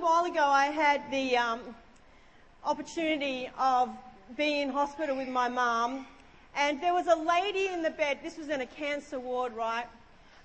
while 0.00 0.24
ago, 0.24 0.44
I 0.44 0.66
had 0.66 1.02
the 1.10 1.36
um, 1.36 1.60
opportunity 2.64 3.50
of 3.58 3.90
being 4.34 4.62
in 4.62 4.70
hospital 4.70 5.14
with 5.14 5.28
my 5.28 5.48
mum, 5.48 6.06
and 6.56 6.80
there 6.80 6.94
was 6.94 7.06
a 7.06 7.16
lady 7.16 7.66
in 7.66 7.82
the 7.82 7.90
bed. 7.90 8.20
This 8.22 8.38
was 8.38 8.48
in 8.48 8.62
a 8.62 8.66
cancer 8.66 9.20
ward, 9.20 9.54
right? 9.54 9.84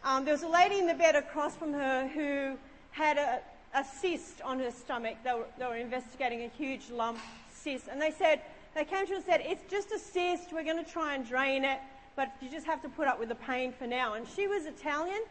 Um, 0.03 0.25
there 0.25 0.33
was 0.33 0.43
a 0.43 0.47
lady 0.47 0.77
in 0.79 0.87
the 0.87 0.93
bed 0.93 1.15
across 1.15 1.55
from 1.55 1.71
her 1.71 2.07
who 2.07 2.57
had 2.91 3.17
a, 3.17 3.39
a 3.73 3.85
cyst 3.85 4.41
on 4.41 4.59
her 4.59 4.71
stomach. 4.71 5.15
They 5.23 5.33
were, 5.33 5.45
they 5.57 5.65
were 5.65 5.77
investigating 5.77 6.43
a 6.43 6.49
huge 6.49 6.89
lump 6.91 7.19
cyst, 7.53 7.87
and 7.89 8.01
they 8.01 8.11
said 8.11 8.41
they 8.75 8.83
came 8.83 9.05
to 9.05 9.11
her 9.11 9.15
and 9.15 9.25
said, 9.25 9.41
"It's 9.45 9.63
just 9.71 9.89
a 9.91 9.99
cyst. 9.99 10.51
We're 10.51 10.65
going 10.65 10.83
to 10.83 10.91
try 10.91 11.15
and 11.15 11.25
drain 11.25 11.63
it, 11.63 11.79
but 12.17 12.29
you 12.41 12.49
just 12.49 12.65
have 12.65 12.81
to 12.81 12.89
put 12.89 13.07
up 13.07 13.19
with 13.19 13.29
the 13.29 13.35
pain 13.35 13.71
for 13.71 13.87
now." 13.87 14.15
And 14.15 14.27
she 14.35 14.47
was 14.47 14.65
Italian. 14.65 15.21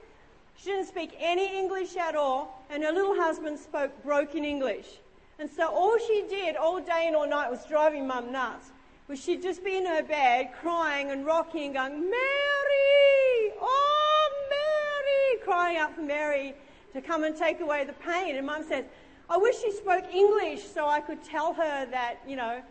She 0.56 0.70
didn't 0.70 0.86
speak 0.86 1.14
any 1.18 1.58
English 1.58 1.96
at 1.96 2.14
all, 2.14 2.64
and 2.70 2.82
her 2.82 2.92
little 2.92 3.14
husband 3.14 3.58
spoke 3.58 4.02
broken 4.02 4.44
English. 4.44 4.86
And 5.38 5.50
so 5.50 5.68
all 5.68 5.98
she 5.98 6.24
did 6.28 6.56
all 6.56 6.80
day 6.80 7.04
and 7.06 7.16
all 7.16 7.28
night 7.28 7.50
was 7.50 7.64
driving 7.66 8.06
mum 8.06 8.30
nuts. 8.30 8.70
Was 9.08 9.22
she'd 9.22 9.42
just 9.42 9.64
be 9.64 9.76
in 9.76 9.84
her 9.84 10.02
bed 10.02 10.50
crying 10.60 11.10
and 11.10 11.26
rocking 11.26 11.64
and 11.64 11.74
going, 11.74 12.10
Mary! 12.10 13.52
Oh, 13.60 14.30
Mary! 14.48 15.44
Crying 15.44 15.76
out 15.76 15.94
for 15.94 16.02
Mary 16.02 16.54
to 16.92 17.02
come 17.02 17.24
and 17.24 17.36
take 17.36 17.60
away 17.60 17.84
the 17.84 17.92
pain. 17.94 18.36
And 18.36 18.46
mum 18.46 18.64
says, 18.66 18.84
I 19.28 19.36
wish 19.36 19.60
she 19.60 19.72
spoke 19.72 20.04
English 20.14 20.62
so 20.62 20.86
I 20.86 21.00
could 21.00 21.22
tell 21.22 21.52
her 21.52 21.86
that, 21.90 22.16
you 22.26 22.36
know, 22.36 22.62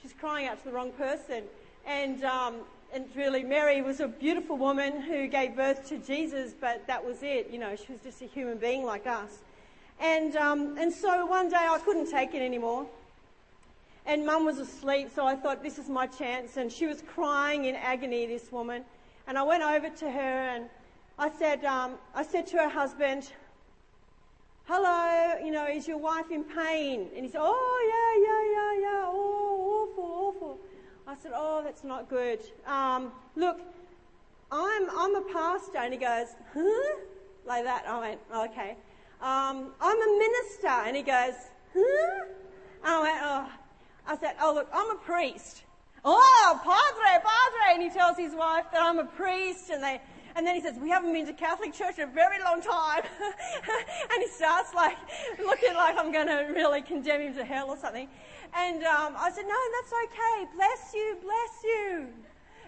she's 0.00 0.12
crying 0.12 0.46
out 0.46 0.58
to 0.58 0.64
the 0.64 0.72
wrong 0.72 0.92
person. 0.92 1.44
And 1.86 2.24
um, 2.24 2.56
and 2.92 3.04
really, 3.14 3.42
Mary 3.42 3.82
was 3.82 4.00
a 4.00 4.08
beautiful 4.08 4.56
woman 4.56 5.02
who 5.02 5.26
gave 5.26 5.56
birth 5.56 5.88
to 5.88 5.98
Jesus, 5.98 6.54
but 6.58 6.86
that 6.86 7.04
was 7.04 7.22
it. 7.22 7.50
You 7.50 7.58
know, 7.58 7.76
she 7.76 7.92
was 7.92 8.00
just 8.00 8.22
a 8.22 8.26
human 8.26 8.58
being 8.58 8.84
like 8.84 9.06
us. 9.06 9.38
And, 10.00 10.36
um, 10.36 10.78
and 10.78 10.92
so 10.92 11.26
one 11.26 11.48
day 11.48 11.56
I 11.56 11.78
couldn't 11.78 12.10
take 12.10 12.34
it 12.34 12.42
anymore. 12.42 12.86
And 14.06 14.24
mum 14.24 14.44
was 14.44 14.58
asleep, 14.58 15.10
so 15.14 15.26
I 15.26 15.34
thought, 15.34 15.62
this 15.62 15.78
is 15.78 15.88
my 15.88 16.06
chance. 16.06 16.56
And 16.56 16.70
she 16.70 16.86
was 16.86 17.02
crying 17.02 17.64
in 17.64 17.74
agony, 17.74 18.26
this 18.26 18.52
woman. 18.52 18.84
And 19.26 19.36
I 19.36 19.42
went 19.42 19.62
over 19.62 19.90
to 19.90 20.10
her 20.10 20.48
and 20.54 20.66
I 21.18 21.30
said, 21.30 21.64
um, 21.64 21.94
I 22.14 22.22
said 22.22 22.46
to 22.48 22.58
her 22.58 22.68
husband, 22.68 23.32
hello, 24.66 25.44
you 25.44 25.50
know, 25.50 25.66
is 25.66 25.88
your 25.88 25.98
wife 25.98 26.30
in 26.30 26.44
pain? 26.44 27.08
And 27.16 27.24
he 27.24 27.30
said, 27.30 27.40
oh, 27.42 27.78
yeah, 27.92 28.22
yeah, 28.26 28.42
yeah. 28.52 28.55
I 31.06 31.14
said, 31.14 31.32
Oh, 31.34 31.62
that's 31.64 31.84
not 31.84 32.08
good. 32.08 32.40
Um, 32.66 33.12
look, 33.36 33.60
I'm, 34.50 34.90
I'm 34.90 35.14
a 35.14 35.22
pastor. 35.32 35.78
And 35.78 35.92
he 35.92 35.98
goes, 35.98 36.28
Huh? 36.52 36.96
Like 37.46 37.64
that. 37.64 37.84
I 37.86 38.00
went, 38.00 38.20
Okay. 38.34 38.76
Um, 39.20 39.72
I'm 39.80 39.96
a 39.96 40.18
minister. 40.18 40.68
And 40.68 40.96
he 40.96 41.02
goes, 41.02 41.34
Huh? 41.74 42.24
I 42.82 43.02
went, 43.02 43.18
Oh. 43.22 43.48
I 44.08 44.16
said, 44.18 44.34
Oh, 44.40 44.54
look, 44.54 44.68
I'm 44.72 44.90
a 44.90 44.96
priest. 44.96 45.62
Oh, 46.04 46.60
padre, 46.62 47.22
padre. 47.24 47.74
And 47.74 47.82
he 47.82 47.90
tells 47.90 48.16
his 48.16 48.34
wife 48.34 48.64
that 48.72 48.82
I'm 48.82 48.98
a 48.98 49.04
priest. 49.04 49.70
And 49.70 49.82
they, 49.82 50.00
and 50.36 50.46
then 50.46 50.54
he 50.54 50.60
says, 50.60 50.76
we 50.78 50.90
haven't 50.90 51.14
been 51.14 51.24
to 51.26 51.32
Catholic 51.32 51.72
church 51.72 51.98
in 51.98 52.08
a 52.08 52.12
very 52.12 52.38
long 52.44 52.60
time. 52.60 53.02
and 54.12 54.22
he 54.22 54.28
starts 54.28 54.74
like 54.74 54.98
looking 55.38 55.72
like 55.72 55.96
I'm 55.98 56.12
going 56.12 56.26
to 56.26 56.52
really 56.54 56.82
condemn 56.82 57.22
him 57.22 57.34
to 57.36 57.44
hell 57.44 57.70
or 57.70 57.78
something. 57.78 58.06
And 58.54 58.84
um, 58.84 59.14
I 59.16 59.30
said, 59.30 59.46
No, 59.48 59.56
that's 59.80 59.92
okay. 60.04 60.46
Bless 60.54 60.92
you, 60.92 61.16
bless 61.22 61.64
you. 61.64 62.06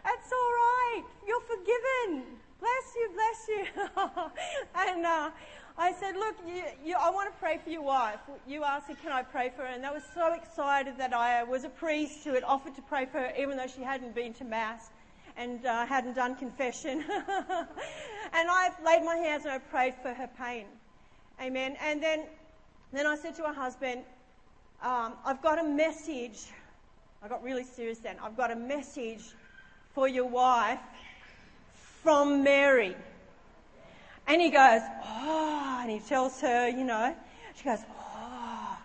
That's 0.02 0.32
all 0.32 0.38
right. 0.38 1.04
You're 1.26 1.42
forgiven. 1.42 2.24
Bless 2.58 2.94
you, 2.96 3.10
bless 3.14 3.48
you. 3.48 4.30
and 4.74 5.04
uh, 5.04 5.30
I 5.76 5.92
said, 5.92 6.16
Look, 6.16 6.36
you, 6.46 6.62
you, 6.82 6.96
I 6.98 7.10
want 7.10 7.30
to 7.30 7.38
pray 7.38 7.60
for 7.62 7.68
your 7.68 7.82
wife. 7.82 8.20
You 8.46 8.64
asked 8.64 8.88
me, 8.88 8.96
Can 9.02 9.12
I 9.12 9.22
pray 9.22 9.52
for 9.54 9.62
her? 9.62 9.68
And 9.68 9.84
they 9.84 9.90
were 9.90 10.02
so 10.14 10.32
excited 10.32 10.94
that 10.96 11.12
I 11.12 11.44
was 11.44 11.64
a 11.64 11.68
priest 11.68 12.24
who 12.24 12.32
had 12.32 12.44
offered 12.44 12.74
to 12.76 12.82
pray 12.82 13.04
for 13.04 13.18
her, 13.18 13.32
even 13.38 13.58
though 13.58 13.66
she 13.66 13.82
hadn't 13.82 14.14
been 14.14 14.32
to 14.34 14.44
Mass 14.44 14.88
and 15.38 15.64
uh, 15.64 15.86
hadn't 15.86 16.14
done 16.14 16.34
confession. 16.34 16.98
and 17.08 18.50
I 18.50 18.70
laid 18.84 19.04
my 19.04 19.16
hands 19.16 19.44
and 19.44 19.52
I 19.52 19.58
prayed 19.58 19.94
for 20.02 20.12
her 20.12 20.28
pain. 20.36 20.66
Amen. 21.40 21.76
And 21.80 22.02
then, 22.02 22.24
then 22.92 23.06
I 23.06 23.16
said 23.16 23.36
to 23.36 23.44
her 23.44 23.54
husband, 23.54 24.02
um, 24.82 25.14
I've 25.24 25.40
got 25.40 25.60
a 25.60 25.62
message. 25.62 26.46
I 27.22 27.28
got 27.28 27.42
really 27.42 27.62
serious 27.62 27.98
then. 27.98 28.16
I've 28.22 28.36
got 28.36 28.50
a 28.50 28.56
message 28.56 29.22
for 29.94 30.08
your 30.08 30.26
wife 30.26 30.80
from 32.02 32.42
Mary. 32.42 32.96
And 34.26 34.42
he 34.42 34.50
goes, 34.50 34.82
oh, 35.04 35.78
and 35.82 35.90
he 35.90 36.00
tells 36.00 36.40
her, 36.40 36.68
you 36.68 36.84
know, 36.84 37.14
she 37.54 37.64
goes, 37.64 37.78
oh. 37.88 38.78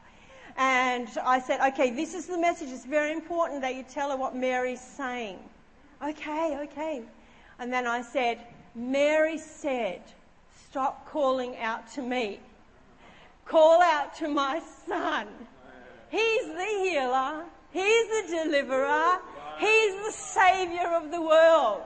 And 0.55 1.09
I 1.23 1.39
said, 1.39 1.59
okay, 1.73 1.89
this 1.89 2.13
is 2.13 2.27
the 2.27 2.37
message. 2.37 2.69
It's 2.69 2.85
very 2.85 3.11
important 3.11 3.61
that 3.61 3.73
you 3.73 3.83
tell 3.83 4.11
her 4.11 4.17
what 4.17 4.35
Mary's 4.35 4.81
saying. 4.81 5.39
Okay, 6.03 6.57
okay. 6.63 7.01
And 7.59 7.71
then 7.71 7.87
I 7.87 8.01
said, 8.01 8.39
Mary 8.75 9.37
said, 9.37 10.01
stop 10.69 11.07
calling 11.09 11.55
out 11.57 11.89
to 11.93 12.01
me. 12.01 12.39
Call 13.45 13.81
out 13.81 14.15
to 14.15 14.27
my 14.27 14.61
son. 14.87 15.27
He's 16.09 16.45
the 16.45 16.65
healer. 16.83 17.43
He's 17.71 18.07
the 18.07 18.43
deliverer. 18.43 19.19
He's 19.59 20.05
the 20.05 20.11
savior 20.11 20.87
of 20.95 21.11
the 21.11 21.21
world. 21.21 21.83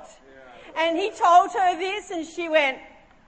And 0.75 0.97
he 0.97 1.09
told 1.11 1.51
her 1.51 1.77
this 1.77 2.11
and 2.11 2.25
she 2.25 2.49
went, 2.49 2.77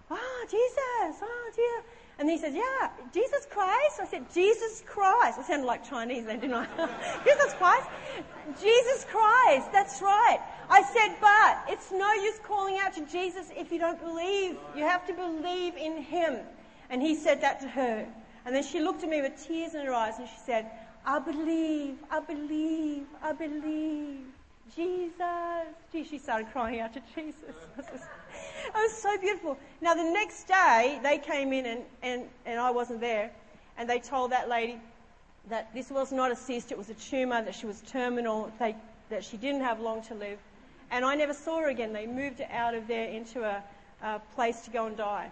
oh, 0.09 0.45
Jesus, 0.49 1.21
oh 1.21 1.51
dear. 1.55 1.83
And 2.19 2.29
he 2.29 2.37
says, 2.37 2.53
yeah, 2.53 2.89
Jesus 3.13 3.47
Christ? 3.49 3.99
I 4.01 4.05
said, 4.05 4.25
Jesus 4.33 4.83
Christ. 4.85 5.39
I 5.39 5.43
sounded 5.43 5.65
like 5.65 5.89
Chinese 5.89 6.25
then, 6.25 6.41
didn't 6.41 6.55
I? 6.55 6.65
Jesus 7.25 7.53
Christ? 7.53 7.87
Jesus 8.61 9.05
Christ, 9.09 9.71
that's 9.71 10.01
right. 10.01 10.39
I 10.69 10.83
said, 10.83 11.15
but 11.19 11.71
it's 11.71 11.91
no 11.91 12.13
use 12.13 12.39
calling 12.43 12.77
out 12.79 12.93
to 12.93 13.05
Jesus 13.05 13.49
if 13.55 13.71
you 13.71 13.79
don't 13.79 13.99
believe. 13.99 14.57
You 14.75 14.83
have 14.83 15.05
to 15.07 15.13
believe 15.13 15.75
in 15.75 15.97
him. 15.97 16.37
And 16.89 17.01
he 17.01 17.15
said 17.15 17.41
that 17.41 17.59
to 17.61 17.67
her. 17.67 18.07
And 18.45 18.55
then 18.55 18.63
she 18.63 18.79
looked 18.79 19.03
at 19.03 19.09
me 19.09 19.21
with 19.21 19.45
tears 19.45 19.75
in 19.75 19.85
her 19.85 19.93
eyes 19.93 20.19
and 20.19 20.27
she 20.27 20.39
said, 20.45 20.69
I 21.05 21.19
believe, 21.19 21.97
I 22.11 22.19
believe, 22.19 23.05
I 23.21 23.33
believe. 23.33 24.19
Jesus. 24.75 25.65
Gee, 25.91 26.03
she 26.03 26.19
started 26.19 26.51
crying 26.51 26.79
out 26.79 26.93
to 26.93 27.01
Jesus. 27.15 27.55
It 28.67 28.73
was 28.75 28.93
so 28.93 29.17
beautiful. 29.17 29.57
Now 29.81 29.95
the 29.95 30.03
next 30.03 30.47
day, 30.47 30.99
they 31.01 31.17
came 31.17 31.53
in 31.53 31.65
and, 31.65 31.81
and, 32.03 32.23
and 32.45 32.59
I 32.59 32.69
wasn't 32.69 33.01
there. 33.01 33.31
And 33.77 33.89
they 33.89 33.99
told 33.99 34.31
that 34.31 34.47
lady 34.47 34.79
that 35.49 35.73
this 35.73 35.89
was 35.89 36.11
not 36.11 36.31
a 36.31 36.35
cyst, 36.35 36.71
it 36.71 36.77
was 36.77 36.89
a 36.89 36.93
tumour, 36.93 37.41
that 37.41 37.55
she 37.55 37.65
was 37.65 37.81
terminal, 37.81 38.51
they, 38.59 38.75
that 39.09 39.23
she 39.23 39.37
didn't 39.37 39.61
have 39.61 39.79
long 39.79 40.03
to 40.03 40.13
live. 40.13 40.37
And 40.91 41.05
I 41.05 41.15
never 41.15 41.33
saw 41.33 41.59
her 41.59 41.69
again. 41.69 41.93
They 41.93 42.07
moved 42.07 42.39
her 42.39 42.47
out 42.51 42.73
of 42.73 42.87
there 42.87 43.07
into 43.07 43.43
a, 43.43 43.63
a 44.01 44.19
place 44.35 44.61
to 44.61 44.71
go 44.71 44.87
and 44.87 44.97
die. 44.97 45.31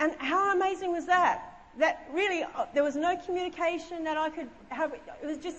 And 0.00 0.12
how 0.18 0.54
amazing 0.54 0.92
was 0.92 1.06
that? 1.06 1.58
that 1.78 2.08
really 2.12 2.42
uh, 2.42 2.66
there 2.74 2.82
was 2.82 2.96
no 2.96 3.16
communication 3.16 4.04
that 4.04 4.16
I 4.16 4.30
could 4.30 4.48
have. 4.68 4.92
It 4.92 5.26
was 5.26 5.38
just, 5.38 5.58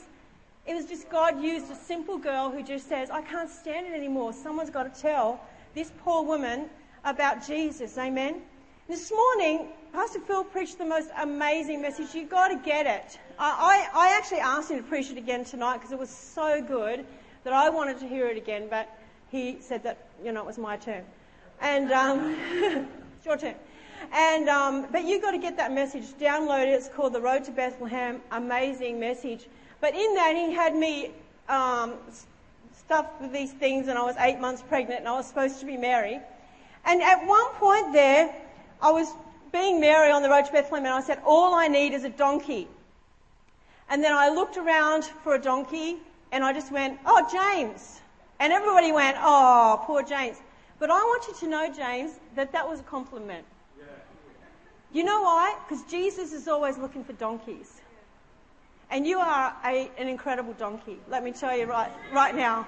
it 0.68 0.76
was 0.76 0.86
just 0.86 1.10
God 1.10 1.42
used 1.42 1.72
a 1.72 1.76
simple 1.76 2.18
girl 2.18 2.50
who 2.50 2.62
just 2.62 2.88
says, 2.88 3.10
I 3.10 3.22
can't 3.22 3.50
stand 3.50 3.88
it 3.88 3.94
anymore. 3.94 4.34
Someone's 4.34 4.70
got 4.70 4.94
to 4.94 5.02
tell 5.02 5.40
this 5.74 5.92
poor 6.04 6.24
woman 6.24 6.70
about 7.04 7.46
Jesus. 7.46 7.98
Amen. 7.98 8.42
This 8.88 9.12
morning, 9.12 9.68
Pastor 9.94 10.20
Phil 10.20 10.44
preached 10.44 10.78
the 10.78 10.86
most 10.86 11.10
amazing 11.18 11.82
message. 11.82 12.14
You've 12.14 12.30
got 12.30 12.50
to 12.50 12.56
get 12.56 12.86
it. 12.86 13.20
I, 13.38 13.88
I, 13.94 14.08
I 14.08 14.18
actually 14.18 14.40
asked 14.40 14.72
him 14.72 14.78
to 14.78 14.84
preach 14.84 15.12
it 15.12 15.18
again 15.18 15.46
tonight 15.46 15.78
because 15.78 15.92
it 15.92 16.00
was 16.00 16.10
so 16.10 16.62
good 16.62 17.06
that 17.44 17.54
I 17.54 17.70
wanted 17.70 18.00
to 18.00 18.08
hear 18.08 18.28
it 18.28 18.38
again, 18.38 18.68
but 18.70 18.90
he 19.32 19.58
said 19.62 19.84
that, 19.84 20.08
you 20.24 20.32
know, 20.32 20.42
it 20.42 20.46
was 20.46 20.58
my 20.58 20.78
turn. 20.78 21.04
And, 21.62 21.92
um, 21.92 22.36
it's 23.18 23.26
your 23.26 23.38
turn. 23.38 23.56
And, 24.14 24.50
um, 24.50 24.88
but 24.92 25.06
you've 25.06 25.22
got 25.22 25.32
to 25.32 25.38
get 25.38 25.58
that 25.58 25.72
message, 25.74 26.04
download 26.20 26.64
it. 26.64 26.70
It's 26.70 26.90
called 26.90 27.14
The 27.14 27.22
Road 27.22 27.44
to 27.46 27.52
Bethlehem. 27.52 28.22
Amazing 28.32 29.00
message. 29.00 29.46
But 29.82 29.94
in 29.94 30.16
that, 30.16 30.36
he 30.36 30.54
had 30.54 30.76
me 30.76 31.12
um, 31.48 31.94
stuffed 32.78 33.22
with 33.22 33.32
these 33.32 33.52
things, 33.52 33.88
and 33.88 33.98
I 33.98 34.04
was 34.04 34.16
eight 34.20 34.40
months 34.40 34.64
pregnant, 34.68 35.02
and 35.02 35.08
I 35.08 35.14
was 35.14 35.28
supposed 35.28 35.60
to 35.60 35.66
be 35.66 35.78
Mary. 35.78 36.20
And 36.86 37.02
at 37.02 37.26
one 37.28 37.48
point 37.54 37.94
there, 37.94 38.34
I 38.82 38.92
was 38.92 39.08
being 39.52 39.80
Mary 39.80 40.12
on 40.12 40.24
the 40.24 40.30
road 40.30 40.46
to 40.46 40.52
Bethlehem, 40.52 40.86
and 40.86 40.94
I 40.94 41.02
said, 41.02 41.20
All 41.26 41.54
I 41.54 41.68
need 41.68 41.94
is 41.94 42.04
a 42.04 42.10
donkey. 42.10 42.68
And 43.90 44.04
then 44.04 44.14
I 44.14 44.30
looked 44.30 44.58
around 44.58 45.06
for 45.24 45.36
a 45.36 45.42
donkey, 45.42 45.98
and 46.32 46.44
I 46.44 46.54
just 46.54 46.72
went, 46.72 47.00
Oh, 47.06 47.28
James. 47.32 48.02
And 48.40 48.54
everybody 48.54 48.92
went, 48.92 49.18
Oh, 49.20 49.82
poor 49.86 50.04
James. 50.04 50.38
But 50.80 50.90
I 50.90 51.00
want 51.00 51.28
you 51.28 51.34
to 51.42 51.48
know, 51.48 51.74
James, 51.74 52.12
that 52.36 52.52
that 52.54 52.68
was 52.68 52.80
a 52.80 52.84
compliment. 52.84 53.46
You 54.92 55.04
know 55.04 55.22
why? 55.22 55.56
Because 55.68 55.84
Jesus 55.86 56.34
is 56.34 56.48
always 56.48 56.78
looking 56.78 57.04
for 57.04 57.14
donkeys. 57.14 57.82
And 58.90 59.06
you 59.06 59.20
are 59.20 59.56
a, 59.64 59.92
an 60.00 60.08
incredible 60.08 60.54
donkey. 60.54 60.98
Let 61.10 61.24
me 61.24 61.32
tell 61.32 61.56
you 61.56 61.66
right, 61.66 61.92
right 62.12 62.34
now. 62.34 62.66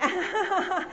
now, 0.02 0.86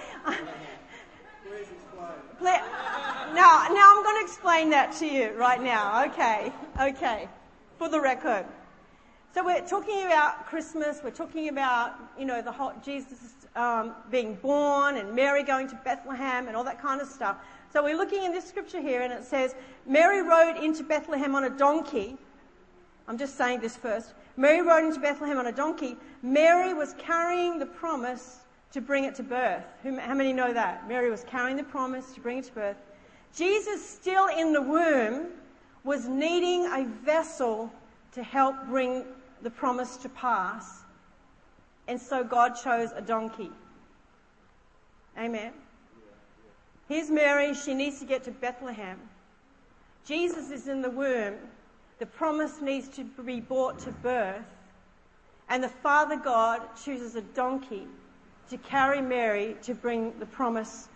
now 3.33 3.93
I'm 3.95 4.03
going 4.03 4.19
to 4.19 4.23
explain 4.23 4.69
that 4.69 4.93
to 4.99 5.07
you 5.07 5.31
right 5.31 5.59
now. 5.59 6.05
Okay, 6.05 6.53
okay. 6.79 7.27
for 7.79 7.89
the 7.89 7.99
record. 7.99 8.45
So 9.33 9.45
we're 9.45 9.65
talking 9.65 10.03
about 10.03 10.45
Christmas. 10.45 10.99
We're 11.01 11.11
talking 11.11 11.47
about, 11.47 11.93
you 12.19 12.25
know, 12.25 12.41
the 12.41 12.51
whole 12.51 12.73
Jesus 12.83 13.47
um, 13.55 13.93
being 14.09 14.35
born 14.35 14.97
and 14.97 15.15
Mary 15.15 15.41
going 15.41 15.69
to 15.69 15.75
Bethlehem 15.85 16.47
and 16.47 16.57
all 16.57 16.65
that 16.65 16.81
kind 16.81 16.99
of 16.99 17.07
stuff. 17.07 17.37
So 17.71 17.81
we're 17.81 17.95
looking 17.95 18.23
in 18.23 18.33
this 18.33 18.43
scripture 18.43 18.81
here 18.81 19.03
and 19.03 19.13
it 19.13 19.23
says, 19.23 19.55
Mary 19.85 20.21
rode 20.21 20.61
into 20.61 20.83
Bethlehem 20.83 21.33
on 21.33 21.45
a 21.45 21.49
donkey. 21.49 22.17
I'm 23.07 23.17
just 23.17 23.37
saying 23.37 23.61
this 23.61 23.77
first. 23.77 24.13
Mary 24.35 24.61
rode 24.61 24.83
into 24.83 24.99
Bethlehem 24.99 25.37
on 25.37 25.47
a 25.47 25.53
donkey. 25.53 25.95
Mary 26.21 26.73
was 26.73 26.93
carrying 26.97 27.57
the 27.57 27.65
promise 27.65 28.39
to 28.73 28.81
bring 28.81 29.05
it 29.05 29.15
to 29.15 29.23
birth. 29.23 29.63
How 29.81 30.13
many 30.13 30.33
know 30.33 30.51
that? 30.51 30.89
Mary 30.89 31.09
was 31.09 31.23
carrying 31.23 31.55
the 31.55 31.63
promise 31.63 32.13
to 32.15 32.19
bring 32.19 32.39
it 32.39 32.45
to 32.45 32.51
birth. 32.51 32.77
Jesus, 33.33 33.87
still 33.87 34.27
in 34.27 34.51
the 34.51 34.61
womb, 34.61 35.27
was 35.85 36.05
needing 36.05 36.65
a 36.65 36.85
vessel 37.05 37.71
to 38.11 38.23
help 38.23 38.67
bring 38.67 39.05
the 39.41 39.49
promise 39.49 39.97
to 39.97 40.09
pass. 40.09 40.81
And 41.87 41.99
so 41.99 42.23
God 42.23 42.53
chose 42.63 42.89
a 42.95 43.01
donkey. 43.01 43.51
Amen. 45.17 45.51
Here's 46.87 47.09
Mary. 47.09 47.53
She 47.53 47.73
needs 47.73 47.99
to 47.99 48.05
get 48.05 48.23
to 48.25 48.31
Bethlehem. 48.31 48.99
Jesus 50.05 50.51
is 50.51 50.67
in 50.67 50.81
the 50.81 50.89
womb. 50.89 51.35
The 51.99 52.05
promise 52.05 52.61
needs 52.61 52.87
to 52.89 53.03
be 53.03 53.39
brought 53.39 53.79
to 53.79 53.91
birth. 53.91 54.45
And 55.49 55.63
the 55.63 55.69
Father 55.69 56.17
God 56.17 56.61
chooses 56.83 57.15
a 57.15 57.21
donkey 57.21 57.87
to 58.49 58.57
carry 58.57 59.01
Mary 59.01 59.55
to 59.63 59.73
bring 59.73 60.17
the 60.19 60.25
promise 60.25 60.87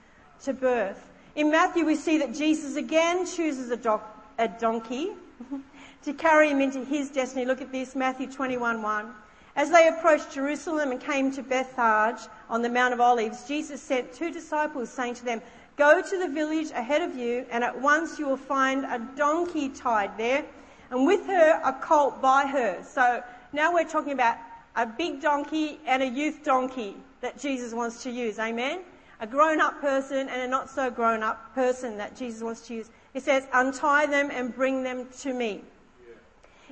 to 0.44 0.54
birth. 0.54 1.10
In 1.36 1.52
Matthew, 1.52 1.86
we 1.86 1.96
see 1.96 2.18
that 2.20 2.34
Jesus 2.34 2.76
again 2.76 3.26
chooses 3.26 3.70
a, 3.70 3.78
do- 3.78 4.00
a 4.38 4.48
donkey 4.48 5.12
to 6.06 6.14
carry 6.14 6.52
him 6.52 6.62
into 6.62 6.86
his 6.86 7.10
destiny. 7.10 7.46
Look 7.46 7.62
at 7.62 7.72
this, 7.72 7.96
Matthew 7.96 8.32
21 8.32 8.82
1. 8.82 9.14
As 9.56 9.72
they 9.72 9.88
approached 9.88 10.32
Jerusalem 10.32 10.92
and 10.92 11.02
came 11.02 11.32
to 11.32 11.42
Bethphage 11.42 12.28
on 12.48 12.62
the 12.62 12.70
Mount 12.70 12.94
of 12.94 13.02
Olives, 13.02 13.48
Jesus 13.48 13.82
sent 13.82 14.14
two 14.14 14.32
disciples, 14.32 14.90
saying 14.90 15.16
to 15.16 15.26
them, 15.26 15.42
Go 15.78 16.02
to 16.02 16.20
the 16.20 16.28
village 16.28 16.70
ahead 16.72 17.02
of 17.02 17.18
you, 17.18 17.46
and 17.50 17.64
at 17.64 17.82
once 17.82 18.20
you 18.20 18.28
will 18.28 18.38
find 18.38 18.86
a 18.86 19.00
donkey 19.18 19.70
tied 19.70 20.16
there, 20.18 20.46
and 20.92 21.08
with 21.08 21.26
her 21.26 21.60
a 21.64 21.74
colt 21.74 22.22
by 22.22 22.46
her. 22.46 22.84
So 22.84 23.24
now 23.52 23.74
we're 23.74 23.90
talking 23.90 24.14
about 24.14 24.38
a 24.76 24.86
big 24.86 25.22
donkey 25.22 25.80
and 25.88 26.04
a 26.04 26.08
youth 26.08 26.44
donkey 26.44 26.96
that 27.22 27.40
Jesus 27.40 27.74
wants 27.74 28.04
to 28.04 28.12
use. 28.12 28.38
Amen? 28.38 28.82
A 29.22 29.28
grown 29.28 29.60
up 29.60 29.82
person 29.82 30.30
and 30.30 30.42
a 30.42 30.48
not 30.48 30.70
so 30.70 30.92
grown 30.92 31.24
up 31.24 31.56
person 31.56 31.98
that 31.98 32.16
Jesus 32.16 32.44
wants 32.44 32.68
to 32.68 32.76
use. 32.76 32.92
He 33.14 33.22
says, 33.22 33.48
Untie 33.54 34.06
them 34.06 34.30
and 34.32 34.54
bring 34.54 34.84
them 34.84 35.08
to 35.22 35.34
me. 35.34 35.64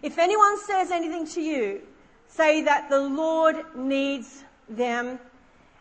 If 0.03 0.19
anyone 0.19 0.59
says 0.59 0.91
anything 0.91 1.25
to 1.27 1.41
you, 1.41 1.81
say 2.27 2.61
that 2.63 2.89
the 2.89 2.99
Lord 2.99 3.55
needs 3.73 4.43
them 4.67 5.17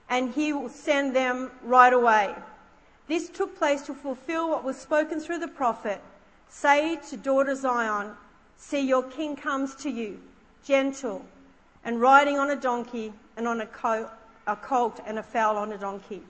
and 0.09 0.33
he 0.33 0.53
will 0.53 0.69
send 0.69 1.15
them 1.15 1.51
right 1.65 1.93
away. 1.93 2.33
This 3.09 3.29
took 3.29 3.59
place 3.59 3.83
to 3.83 3.95
fulfill 3.95 4.49
what 4.49 4.63
was 4.63 4.77
spoken 4.77 5.19
through 5.19 5.41
the 5.41 5.49
prophet. 5.49 6.01
Say 6.49 7.01
to 7.11 7.17
daughter 7.17 7.57
Zion, 7.57 8.13
see 8.57 8.87
your 8.87 9.03
king 9.03 9.35
comes 9.35 9.75
to 9.77 9.91
you, 9.91 10.21
gentle 10.65 11.25
and 11.85 12.01
riding 12.01 12.39
on 12.39 12.51
a 12.51 12.57
donkey 12.57 13.13
and 13.37 13.49
on 13.49 13.61
a 13.61 13.67
colt, 13.67 14.09
a 14.47 14.55
colt 14.55 15.01
and 15.05 15.19
a 15.19 15.23
foal 15.23 15.57
on 15.57 15.73
a 15.73 15.79
donkey. 15.79 16.23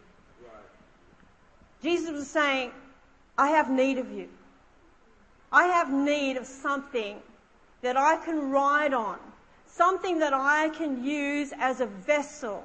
Jesus 1.82 2.10
was 2.10 2.26
saying, 2.26 2.70
I 3.36 3.48
have 3.48 3.70
need 3.70 3.98
of 3.98 4.10
you. 4.10 4.30
I 5.50 5.66
have 5.66 5.92
need 5.92 6.38
of 6.38 6.46
something 6.46 7.20
that 7.82 7.96
I 7.96 8.16
can 8.24 8.50
ride 8.50 8.94
on, 8.94 9.18
something 9.66 10.20
that 10.20 10.32
I 10.32 10.70
can 10.70 11.04
use 11.04 11.52
as 11.58 11.80
a 11.80 11.86
vessel 11.86 12.64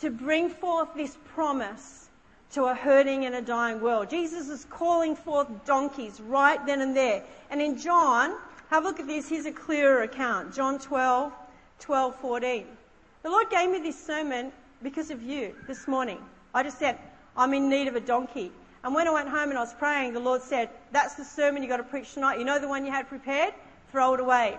to 0.00 0.10
bring 0.10 0.48
forth 0.48 0.88
this 0.94 1.16
promise 1.34 2.08
to 2.52 2.64
a 2.64 2.74
hurting 2.74 3.26
and 3.26 3.34
a 3.34 3.42
dying 3.42 3.80
world. 3.80 4.08
Jesus 4.08 4.48
is 4.48 4.64
calling 4.66 5.16
forth 5.16 5.48
donkeys 5.64 6.20
right 6.20 6.64
then 6.64 6.80
and 6.80 6.96
there. 6.96 7.24
And 7.50 7.60
in 7.60 7.76
John, 7.76 8.36
have 8.70 8.84
a 8.84 8.86
look 8.86 9.00
at 9.00 9.06
this, 9.06 9.28
here's 9.28 9.46
a 9.46 9.52
clearer 9.52 10.02
account. 10.02 10.54
John 10.54 10.78
12, 10.78 11.32
12, 11.80 12.16
14. 12.16 12.66
The 13.22 13.30
Lord 13.30 13.50
gave 13.50 13.70
me 13.70 13.80
this 13.80 14.00
sermon 14.00 14.52
because 14.82 15.10
of 15.10 15.22
you 15.22 15.54
this 15.66 15.88
morning. 15.88 16.18
I 16.54 16.62
just 16.62 16.78
said, 16.78 16.98
I'm 17.36 17.52
in 17.52 17.68
need 17.68 17.88
of 17.88 17.96
a 17.96 18.00
donkey. 18.00 18.52
And 18.84 18.94
when 18.94 19.08
I 19.08 19.10
went 19.10 19.28
home 19.28 19.48
and 19.48 19.58
I 19.58 19.62
was 19.62 19.74
praying, 19.74 20.12
the 20.12 20.20
Lord 20.20 20.42
said, 20.42 20.70
That's 20.92 21.14
the 21.14 21.24
sermon 21.24 21.62
you've 21.62 21.70
got 21.70 21.78
to 21.78 21.82
preach 21.82 22.14
tonight. 22.14 22.38
You 22.38 22.44
know 22.44 22.60
the 22.60 22.68
one 22.68 22.86
you 22.86 22.92
had 22.92 23.08
prepared? 23.08 23.52
Throw 23.90 24.14
it 24.14 24.20
away. 24.20 24.58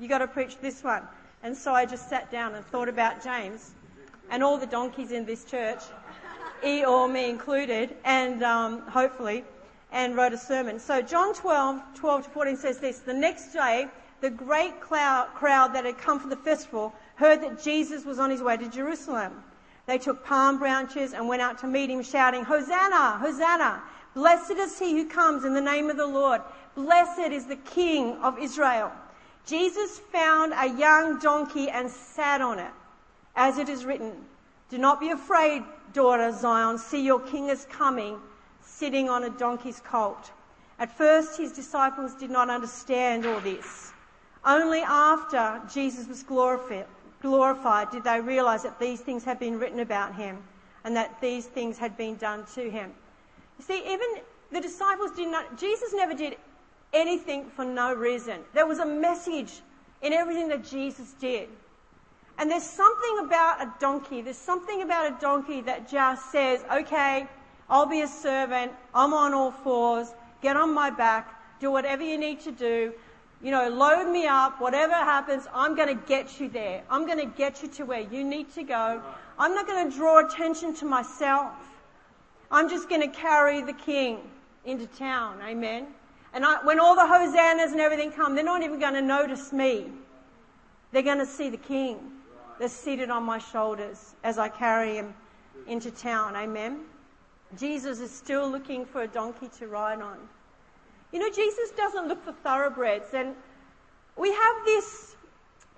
You 0.00 0.08
got 0.08 0.18
to 0.18 0.26
preach 0.26 0.58
this 0.58 0.82
one. 0.82 1.02
And 1.42 1.56
so 1.56 1.72
I 1.72 1.86
just 1.86 2.08
sat 2.08 2.30
down 2.32 2.54
and 2.54 2.64
thought 2.66 2.88
about 2.88 3.22
James 3.22 3.72
and 4.30 4.42
all 4.42 4.58
the 4.58 4.66
donkeys 4.66 5.12
in 5.12 5.26
this 5.26 5.44
church, 5.44 5.80
E 6.64 6.84
or 6.84 7.06
me 7.08 7.28
included, 7.28 7.94
and 8.04 8.42
um, 8.42 8.80
hopefully, 8.82 9.44
and 9.92 10.16
wrote 10.16 10.32
a 10.32 10.38
sermon. 10.38 10.80
So 10.80 11.02
John 11.02 11.34
12, 11.34 11.82
12 11.94 12.24
to 12.24 12.30
14 12.30 12.56
says 12.56 12.78
this: 12.78 13.00
The 13.00 13.14
next 13.14 13.52
day, 13.52 13.88
the 14.20 14.30
great 14.30 14.80
crowd 14.80 15.74
that 15.74 15.84
had 15.84 15.98
come 15.98 16.18
for 16.18 16.28
the 16.28 16.36
festival 16.36 16.94
heard 17.16 17.42
that 17.42 17.62
Jesus 17.62 18.04
was 18.04 18.18
on 18.18 18.30
his 18.30 18.42
way 18.42 18.56
to 18.56 18.68
Jerusalem. 18.68 19.44
They 19.86 19.98
took 19.98 20.24
palm 20.24 20.58
branches 20.58 21.12
and 21.12 21.28
went 21.28 21.42
out 21.42 21.58
to 21.58 21.66
meet 21.66 21.90
him, 21.90 22.02
shouting, 22.02 22.42
Hosanna! 22.42 23.18
Hosanna! 23.18 23.82
Blessed 24.14 24.52
is 24.52 24.78
he 24.78 24.92
who 24.92 25.08
comes 25.08 25.44
in 25.44 25.52
the 25.52 25.60
name 25.60 25.90
of 25.90 25.96
the 25.96 26.06
Lord. 26.06 26.40
Blessed 26.74 27.32
is 27.32 27.46
the 27.46 27.56
King 27.56 28.16
of 28.22 28.38
Israel. 28.38 28.90
Jesus 29.46 29.98
found 30.12 30.52
a 30.56 30.76
young 30.78 31.18
donkey 31.18 31.68
and 31.68 31.90
sat 31.90 32.40
on 32.40 32.58
it, 32.58 32.72
as 33.36 33.58
it 33.58 33.68
is 33.68 33.84
written, 33.84 34.12
Do 34.70 34.78
not 34.78 35.00
be 35.00 35.10
afraid, 35.10 35.62
daughter 35.92 36.32
Zion. 36.32 36.78
See, 36.78 37.04
your 37.04 37.20
king 37.20 37.48
is 37.48 37.66
coming, 37.70 38.18
sitting 38.62 39.08
on 39.08 39.24
a 39.24 39.30
donkey's 39.30 39.80
colt. 39.80 40.30
At 40.78 40.96
first, 40.96 41.38
his 41.38 41.52
disciples 41.52 42.14
did 42.14 42.30
not 42.30 42.50
understand 42.50 43.26
all 43.26 43.40
this. 43.40 43.92
Only 44.44 44.80
after 44.80 45.60
Jesus 45.72 46.08
was 46.08 46.22
glorified, 46.22 47.90
did 47.90 48.04
they 48.04 48.20
realize 48.20 48.62
that 48.62 48.78
these 48.80 49.00
things 49.00 49.24
had 49.24 49.38
been 49.38 49.58
written 49.58 49.80
about 49.80 50.14
him 50.14 50.42
and 50.84 50.94
that 50.96 51.20
these 51.20 51.46
things 51.46 51.78
had 51.78 51.96
been 51.96 52.16
done 52.16 52.44
to 52.54 52.70
him. 52.70 52.92
You 53.58 53.64
see, 53.64 53.78
even 53.86 54.06
the 54.52 54.60
disciples 54.60 55.12
did 55.12 55.28
not, 55.28 55.58
Jesus 55.58 55.94
never 55.94 56.14
did 56.14 56.36
anything 56.94 57.46
for 57.56 57.64
no 57.64 57.92
reason. 57.94 58.40
There 58.54 58.66
was 58.66 58.78
a 58.78 58.86
message 58.86 59.52
in 60.02 60.12
everything 60.12 60.48
that 60.48 60.64
Jesus 60.64 61.12
did. 61.20 61.48
And 62.38 62.50
there's 62.50 62.64
something 62.64 63.18
about 63.24 63.62
a 63.62 63.72
donkey, 63.78 64.20
there's 64.22 64.36
something 64.36 64.82
about 64.82 65.06
a 65.06 65.16
donkey 65.20 65.60
that 65.62 65.88
just 65.88 66.32
says, 66.32 66.64
okay, 66.72 67.28
I'll 67.70 67.86
be 67.86 68.02
a 68.02 68.08
servant, 68.08 68.72
I'm 68.94 69.14
on 69.14 69.34
all 69.34 69.52
fours, 69.52 70.08
get 70.42 70.56
on 70.56 70.74
my 70.74 70.90
back, 70.90 71.60
do 71.60 71.70
whatever 71.70 72.02
you 72.02 72.18
need 72.18 72.40
to 72.40 72.50
do, 72.50 72.92
you 73.44 73.50
know, 73.50 73.68
load 73.68 74.10
me 74.10 74.26
up, 74.26 74.60
whatever 74.60 74.94
happens, 74.94 75.46
I'm 75.54 75.76
going 75.76 75.88
to 75.88 76.06
get 76.06 76.40
you 76.40 76.48
there. 76.48 76.82
I'm 76.90 77.06
going 77.06 77.18
to 77.18 77.26
get 77.26 77.62
you 77.62 77.68
to 77.68 77.84
where 77.84 78.00
you 78.00 78.24
need 78.24 78.52
to 78.54 78.62
go. 78.62 79.02
I'm 79.38 79.54
not 79.54 79.66
going 79.66 79.90
to 79.90 79.96
draw 79.96 80.26
attention 80.26 80.74
to 80.76 80.86
myself. 80.86 81.52
I'm 82.50 82.68
just 82.70 82.88
going 82.88 83.02
to 83.02 83.08
carry 83.08 83.60
the 83.60 83.72
king 83.72 84.18
into 84.64 84.86
town. 84.86 85.40
Amen. 85.42 85.88
And 86.34 86.44
I, 86.44 86.64
when 86.64 86.80
all 86.80 86.96
the 86.96 87.06
hosannas 87.06 87.70
and 87.70 87.80
everything 87.80 88.10
come, 88.10 88.34
they're 88.34 88.44
not 88.44 88.62
even 88.62 88.80
going 88.80 88.94
to 88.94 89.02
notice 89.02 89.52
me. 89.52 89.86
They're 90.90 91.02
going 91.02 91.18
to 91.18 91.26
see 91.26 91.48
the 91.48 91.56
King 91.56 91.98
that's 92.58 92.72
seated 92.72 93.08
on 93.08 93.22
my 93.22 93.38
shoulders 93.38 94.14
as 94.24 94.36
I 94.36 94.48
carry 94.48 94.96
him 94.96 95.14
into 95.68 95.92
town. 95.92 96.34
Amen. 96.34 96.80
Jesus 97.56 98.00
is 98.00 98.10
still 98.10 98.50
looking 98.50 98.84
for 98.84 99.02
a 99.02 99.06
donkey 99.06 99.48
to 99.58 99.68
ride 99.68 100.00
on. 100.00 100.18
You 101.12 101.20
know, 101.20 101.30
Jesus 101.30 101.70
doesn't 101.70 102.08
look 102.08 102.24
for 102.24 102.32
thoroughbreds. 102.32 103.14
And 103.14 103.36
we 104.16 104.32
have 104.32 104.64
this 104.64 105.14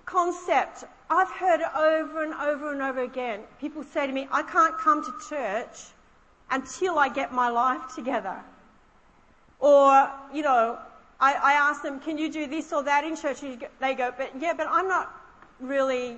concept. 0.05 0.85
I've 1.09 1.29
heard 1.29 1.61
it 1.61 1.75
over 1.75 2.23
and 2.23 2.33
over 2.33 2.71
and 2.71 2.81
over 2.81 3.03
again. 3.03 3.41
People 3.61 3.83
say 3.83 4.07
to 4.07 4.13
me, 4.13 4.27
I 4.31 4.41
can't 4.41 4.75
come 4.77 5.03
to 5.03 5.13
church 5.29 5.77
until 6.49 6.97
I 6.97 7.09
get 7.09 7.31
my 7.31 7.49
life 7.49 7.93
together. 7.93 8.41
Or, 9.59 10.09
you 10.33 10.43
know, 10.43 10.77
I, 11.19 11.33
I 11.33 11.53
ask 11.53 11.81
them, 11.81 11.99
can 11.99 12.17
you 12.17 12.31
do 12.31 12.47
this 12.47 12.71
or 12.71 12.83
that 12.83 13.03
in 13.03 13.15
church? 13.15 13.41
And 13.43 13.65
they 13.79 13.95
go, 13.95 14.13
but 14.15 14.31
yeah, 14.39 14.53
but 14.53 14.67
I'm 14.69 14.87
not 14.87 15.13
really 15.59 16.17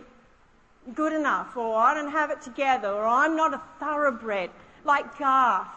good 0.94 1.14
enough, 1.14 1.56
or 1.56 1.78
I 1.78 1.94
don't 1.94 2.12
have 2.12 2.32
it 2.32 2.42
together, 2.42 2.90
or 2.90 3.08
I'm 3.08 3.36
not 3.36 3.54
a 3.54 3.62
thoroughbred 3.80 4.50
like 4.84 5.18
Garth, 5.18 5.68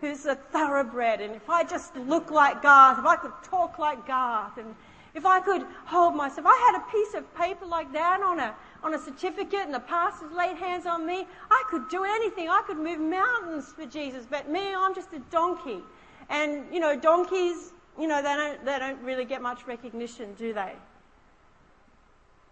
who's 0.00 0.24
a 0.26 0.34
thoroughbred. 0.34 1.20
And 1.20 1.34
if 1.34 1.48
I 1.50 1.62
just 1.64 1.94
look 1.96 2.30
like 2.30 2.62
Garth, 2.62 2.98
if 2.98 3.04
I 3.04 3.16
could 3.16 3.32
talk 3.42 3.78
like 3.78 4.06
Garth, 4.06 4.56
and 4.56 4.74
if 5.14 5.24
I 5.26 5.40
could 5.40 5.62
hold 5.84 6.14
myself, 6.14 6.46
I 6.46 6.72
had 6.72 6.80
a 6.80 6.90
piece 6.90 7.14
of 7.14 7.34
paper 7.34 7.66
like 7.66 7.92
that 7.92 8.20
on 8.22 8.40
a 8.40 8.54
on 8.82 8.94
a 8.94 8.98
certificate, 8.98 9.60
and 9.60 9.74
the 9.74 9.80
pastors 9.80 10.30
laid 10.32 10.56
hands 10.56 10.86
on 10.86 11.06
me. 11.06 11.26
I 11.50 11.64
could 11.70 11.88
do 11.88 12.04
anything. 12.04 12.48
I 12.48 12.62
could 12.66 12.76
move 12.76 13.00
mountains 13.00 13.72
for 13.72 13.86
Jesus. 13.86 14.26
But 14.28 14.48
me, 14.48 14.74
I'm 14.74 14.94
just 14.94 15.12
a 15.12 15.18
donkey. 15.30 15.82
And, 16.28 16.64
you 16.72 16.80
know, 16.80 16.98
donkeys, 16.98 17.72
you 17.98 18.06
know, 18.06 18.22
they 18.22 18.34
don't, 18.34 18.64
they 18.64 18.78
don't 18.78 19.00
really 19.02 19.24
get 19.24 19.42
much 19.42 19.66
recognition, 19.66 20.34
do 20.34 20.52
they? 20.52 20.72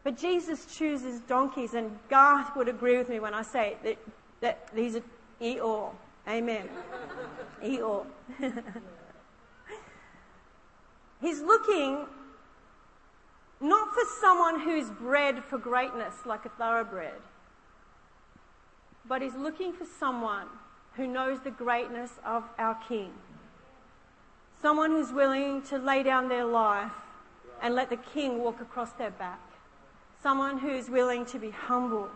But 0.04 0.16
Jesus 0.18 0.66
chooses 0.66 1.20
donkeys, 1.20 1.74
and 1.74 1.98
Garth 2.08 2.54
would 2.56 2.68
agree 2.68 2.98
with 2.98 3.08
me 3.08 3.20
when 3.20 3.34
I 3.34 3.42
say 3.42 3.76
that, 3.82 3.98
that 4.40 4.68
these 4.74 4.96
are 4.96 5.02
Eeyore. 5.40 5.92
Amen. 6.28 6.68
Eeyore. 7.62 8.06
He's 11.20 11.40
looking 11.40 12.06
not 13.60 13.94
for 13.94 14.02
someone 14.20 14.60
who's 14.60 14.90
bred 14.90 15.42
for 15.42 15.56
greatness 15.56 16.14
like 16.26 16.44
a 16.44 16.50
thoroughbred, 16.50 17.22
but 19.06 19.22
he's 19.22 19.34
looking 19.34 19.72
for 19.72 19.86
someone 19.98 20.48
who 20.96 21.06
knows 21.06 21.40
the 21.40 21.50
greatness 21.50 22.10
of 22.26 22.44
our 22.58 22.74
King. 22.86 23.10
Someone 24.64 24.92
who's 24.92 25.12
willing 25.12 25.61
to 25.64 25.76
lay 25.76 26.02
down 26.02 26.30
their 26.30 26.47
life 26.47 26.90
and 27.61 27.75
let 27.75 27.90
the 27.90 27.99
King 27.99 28.38
walk 28.38 28.62
across 28.62 28.92
their 28.92 29.11
back. 29.11 29.38
Someone 30.23 30.56
who's 30.56 30.88
willing 30.88 31.26
to 31.26 31.38
be 31.38 31.50
humble, 31.50 32.09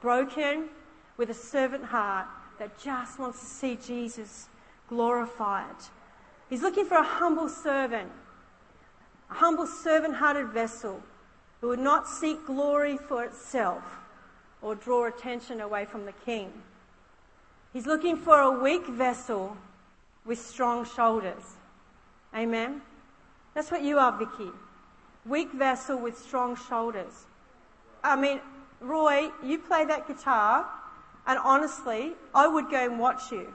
broken, 0.00 0.68
with 1.16 1.28
a 1.30 1.34
servant 1.34 1.84
heart 1.84 2.28
that 2.60 2.80
just 2.80 3.18
wants 3.18 3.40
to 3.40 3.46
see 3.46 3.76
Jesus 3.84 4.48
glorified. 4.88 5.74
He's 6.48 6.62
looking 6.62 6.84
for 6.84 6.98
a 6.98 7.02
humble 7.02 7.48
servant, 7.48 8.12
a 9.28 9.34
humble 9.34 9.66
servant 9.66 10.14
hearted 10.14 10.50
vessel 10.50 11.02
who 11.60 11.66
would 11.66 11.80
not 11.80 12.06
seek 12.06 12.46
glory 12.46 12.96
for 12.96 13.24
itself 13.24 13.82
or 14.62 14.76
draw 14.76 15.06
attention 15.06 15.60
away 15.60 15.86
from 15.86 16.04
the 16.04 16.14
king. 16.24 16.52
He's 17.72 17.86
looking 17.86 18.16
for 18.16 18.38
a 18.38 18.52
weak 18.52 18.86
vessel 18.86 19.56
with 20.24 20.38
strong 20.38 20.84
shoulders. 20.84 21.56
Amen. 22.34 22.80
That's 23.54 23.70
what 23.70 23.82
you 23.82 23.98
are, 23.98 24.16
Vicky. 24.16 24.50
Weak 25.26 25.52
vessel 25.52 25.98
with 25.98 26.18
strong 26.18 26.56
shoulders. 26.56 27.26
I 28.02 28.16
mean, 28.16 28.40
Roy, 28.80 29.30
you 29.44 29.58
play 29.58 29.84
that 29.84 30.08
guitar, 30.08 30.66
and 31.26 31.38
honestly, 31.38 32.12
I 32.34 32.48
would 32.48 32.70
go 32.70 32.84
and 32.84 32.98
watch 32.98 33.30
you 33.30 33.52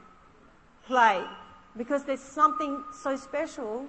play 0.85 1.23
because 1.75 2.03
there's 2.03 2.21
something 2.21 2.83
so 2.93 3.17
special 3.17 3.85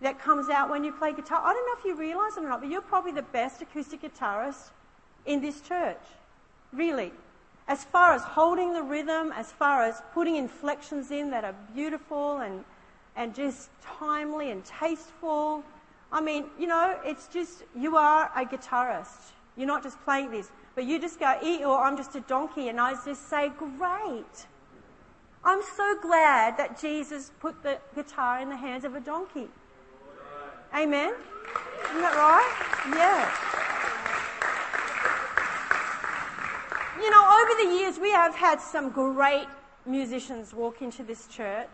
that 0.00 0.18
comes 0.18 0.48
out 0.48 0.70
when 0.70 0.82
you 0.82 0.92
play 0.92 1.12
guitar. 1.12 1.40
I 1.44 1.52
don't 1.52 1.66
know 1.66 1.74
if 1.78 1.84
you 1.84 1.94
realize 1.94 2.36
it 2.36 2.42
or 2.42 2.48
not, 2.48 2.60
but 2.60 2.70
you're 2.70 2.80
probably 2.80 3.12
the 3.12 3.22
best 3.22 3.62
acoustic 3.62 4.02
guitarist 4.02 4.70
in 5.26 5.40
this 5.40 5.60
church. 5.60 6.00
Really. 6.72 7.12
As 7.68 7.84
far 7.84 8.12
as 8.12 8.22
holding 8.22 8.72
the 8.72 8.82
rhythm, 8.82 9.32
as 9.32 9.52
far 9.52 9.82
as 9.82 10.02
putting 10.12 10.36
inflections 10.36 11.10
in 11.10 11.30
that 11.30 11.44
are 11.44 11.54
beautiful 11.74 12.38
and, 12.38 12.64
and 13.20 13.34
just 13.34 13.68
timely 13.82 14.50
and 14.50 14.64
tasteful. 14.64 15.62
I 16.10 16.22
mean, 16.22 16.46
you 16.58 16.66
know, 16.66 16.98
it's 17.04 17.28
just, 17.28 17.64
you 17.76 17.96
are 17.96 18.30
a 18.34 18.46
guitarist. 18.46 19.32
You're 19.58 19.66
not 19.66 19.82
just 19.82 20.02
playing 20.04 20.30
this, 20.30 20.50
but 20.74 20.84
you 20.84 20.98
just 20.98 21.20
go, 21.20 21.36
e 21.44 21.62
or 21.62 21.84
I'm 21.84 21.98
just 21.98 22.16
a 22.16 22.22
donkey. 22.22 22.70
And 22.70 22.80
I 22.80 22.94
just 23.04 23.28
say, 23.28 23.50
great. 23.50 24.46
I'm 25.44 25.60
so 25.76 25.98
glad 26.00 26.56
that 26.56 26.80
Jesus 26.80 27.30
put 27.40 27.62
the 27.62 27.78
guitar 27.94 28.40
in 28.40 28.48
the 28.48 28.56
hands 28.56 28.84
of 28.84 28.94
a 28.94 29.00
donkey. 29.00 29.48
Amen? 30.74 31.12
Isn't 31.90 32.00
that 32.00 32.16
right? 32.16 32.54
Yeah. 32.96 33.28
You 37.02 37.10
know, 37.10 37.24
over 37.38 37.54
the 37.62 37.68
years, 37.78 37.98
we 37.98 38.12
have 38.12 38.34
had 38.34 38.62
some 38.62 38.88
great 38.88 39.48
musicians 39.84 40.54
walk 40.54 40.80
into 40.80 41.02
this 41.02 41.26
church. 41.26 41.68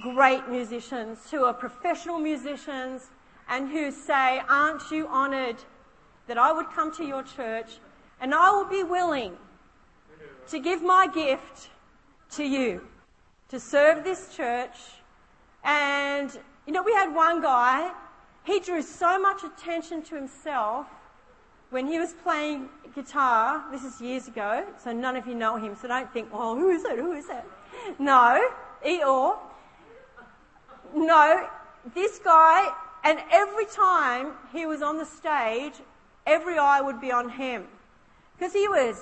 Great 0.00 0.48
musicians 0.48 1.30
who 1.30 1.44
are 1.44 1.52
professional 1.52 2.18
musicians 2.18 3.10
and 3.48 3.68
who 3.68 3.90
say, 3.90 4.40
Aren't 4.48 4.90
you 4.90 5.06
honored 5.08 5.56
that 6.26 6.38
I 6.38 6.52
would 6.52 6.70
come 6.70 6.94
to 6.96 7.04
your 7.04 7.22
church 7.22 7.78
and 8.20 8.34
I 8.34 8.50
will 8.50 8.64
be 8.64 8.82
willing 8.82 9.36
to 10.48 10.58
give 10.58 10.82
my 10.82 11.06
gift 11.06 11.68
to 12.30 12.44
you 12.44 12.86
to 13.50 13.60
serve 13.60 14.02
this 14.02 14.34
church? 14.34 14.76
And, 15.64 16.30
you 16.66 16.72
know, 16.72 16.82
we 16.82 16.92
had 16.92 17.14
one 17.14 17.42
guy, 17.42 17.92
he 18.44 18.60
drew 18.60 18.82
so 18.82 19.20
much 19.20 19.44
attention 19.44 20.02
to 20.04 20.14
himself 20.14 20.86
when 21.70 21.86
he 21.86 21.98
was 21.98 22.12
playing 22.22 22.68
guitar, 22.94 23.64
this 23.70 23.84
is 23.84 24.00
years 24.00 24.28
ago, 24.28 24.66
so 24.82 24.92
none 24.92 25.16
of 25.16 25.26
you 25.26 25.34
know 25.34 25.56
him, 25.56 25.74
so 25.80 25.88
don't 25.88 26.12
think, 26.12 26.28
oh, 26.32 26.54
who 26.54 26.70
is 26.70 26.84
it? 26.84 26.98
Who 26.98 27.12
is 27.12 27.28
it? 27.30 27.44
No, 27.98 28.46
Eeyore. 28.84 29.38
No, 31.12 31.46
this 31.94 32.18
guy, 32.20 32.72
and 33.04 33.18
every 33.30 33.66
time 33.66 34.32
he 34.50 34.64
was 34.64 34.80
on 34.80 34.96
the 34.96 35.04
stage, 35.04 35.74
every 36.26 36.56
eye 36.56 36.80
would 36.80 37.02
be 37.02 37.12
on 37.12 37.28
him. 37.28 37.66
Because 38.34 38.54
he 38.54 38.66
was 38.66 38.96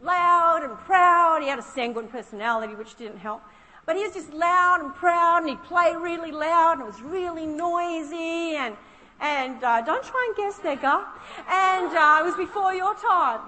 loud 0.00 0.62
and 0.64 0.74
proud, 0.78 1.42
he 1.42 1.48
had 1.48 1.58
a 1.58 1.62
sanguine 1.62 2.08
personality, 2.08 2.74
which 2.74 2.96
didn't 2.96 3.18
help. 3.18 3.42
But 3.84 3.96
he 3.96 4.04
was 4.04 4.14
just 4.14 4.32
loud 4.32 4.80
and 4.80 4.94
proud, 4.94 5.40
and 5.42 5.50
he'd 5.50 5.62
play 5.64 5.94
really 5.94 6.32
loud, 6.32 6.78
and 6.78 6.80
it 6.80 6.86
was 6.86 7.02
really 7.02 7.44
noisy, 7.44 8.56
and 8.56 8.74
and 9.20 9.62
uh, 9.62 9.82
don't 9.82 10.02
try 10.02 10.22
and 10.28 10.36
guess, 10.38 10.58
Edgar. 10.64 11.04
And 11.46 11.94
uh, 11.94 12.20
it 12.20 12.24
was 12.24 12.36
before 12.36 12.72
your 12.72 12.94
time. 12.94 13.42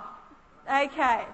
Okay. 0.71 1.25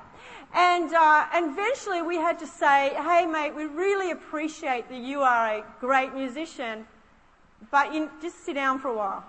And, 0.55 0.93
uh, 0.95 1.27
and 1.33 1.53
eventually 1.53 2.03
we 2.03 2.17
had 2.17 2.39
to 2.39 2.47
say, 2.47 2.93
hey, 2.95 3.27
mate, 3.27 3.55
we 3.55 3.67
really 3.67 4.11
appreciate 4.11 4.89
that 4.89 4.99
you 4.99 5.21
are 5.23 5.59
a 5.59 5.65
great 5.81 6.15
musician, 6.15 6.87
but 7.71 7.93
you 7.93 8.11
just 8.23 8.45
sit 8.45 8.55
down 8.55 8.79
for 8.79 8.89
a 8.89 8.97
while. 8.97 9.25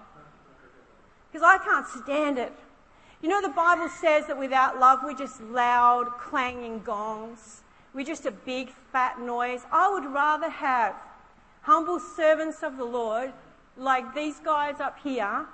Because 1.31 1.45
I 1.45 1.63
can't 1.63 1.85
stand 2.03 2.39
it. 2.39 2.53
You 3.21 3.27
know, 3.27 3.41
the 3.41 3.49
Bible 3.49 3.89
says 3.89 4.27
that 4.27 4.37
without 4.37 4.79
love, 4.79 4.99
we're 5.03 5.13
just 5.13 5.41
loud, 5.41 6.07
clanging 6.19 6.79
gongs. 6.79 7.61
We're 7.93 8.05
just 8.05 8.25
a 8.25 8.31
big, 8.31 8.69
fat 8.91 9.19
noise. 9.19 9.61
I 9.71 9.91
would 9.91 10.05
rather 10.05 10.49
have 10.49 10.95
humble 11.61 11.99
servants 11.99 12.63
of 12.63 12.77
the 12.77 12.85
Lord 12.85 13.33
like 13.75 14.15
these 14.15 14.39
guys 14.39 14.79
up 14.79 14.97
here. 15.03 15.45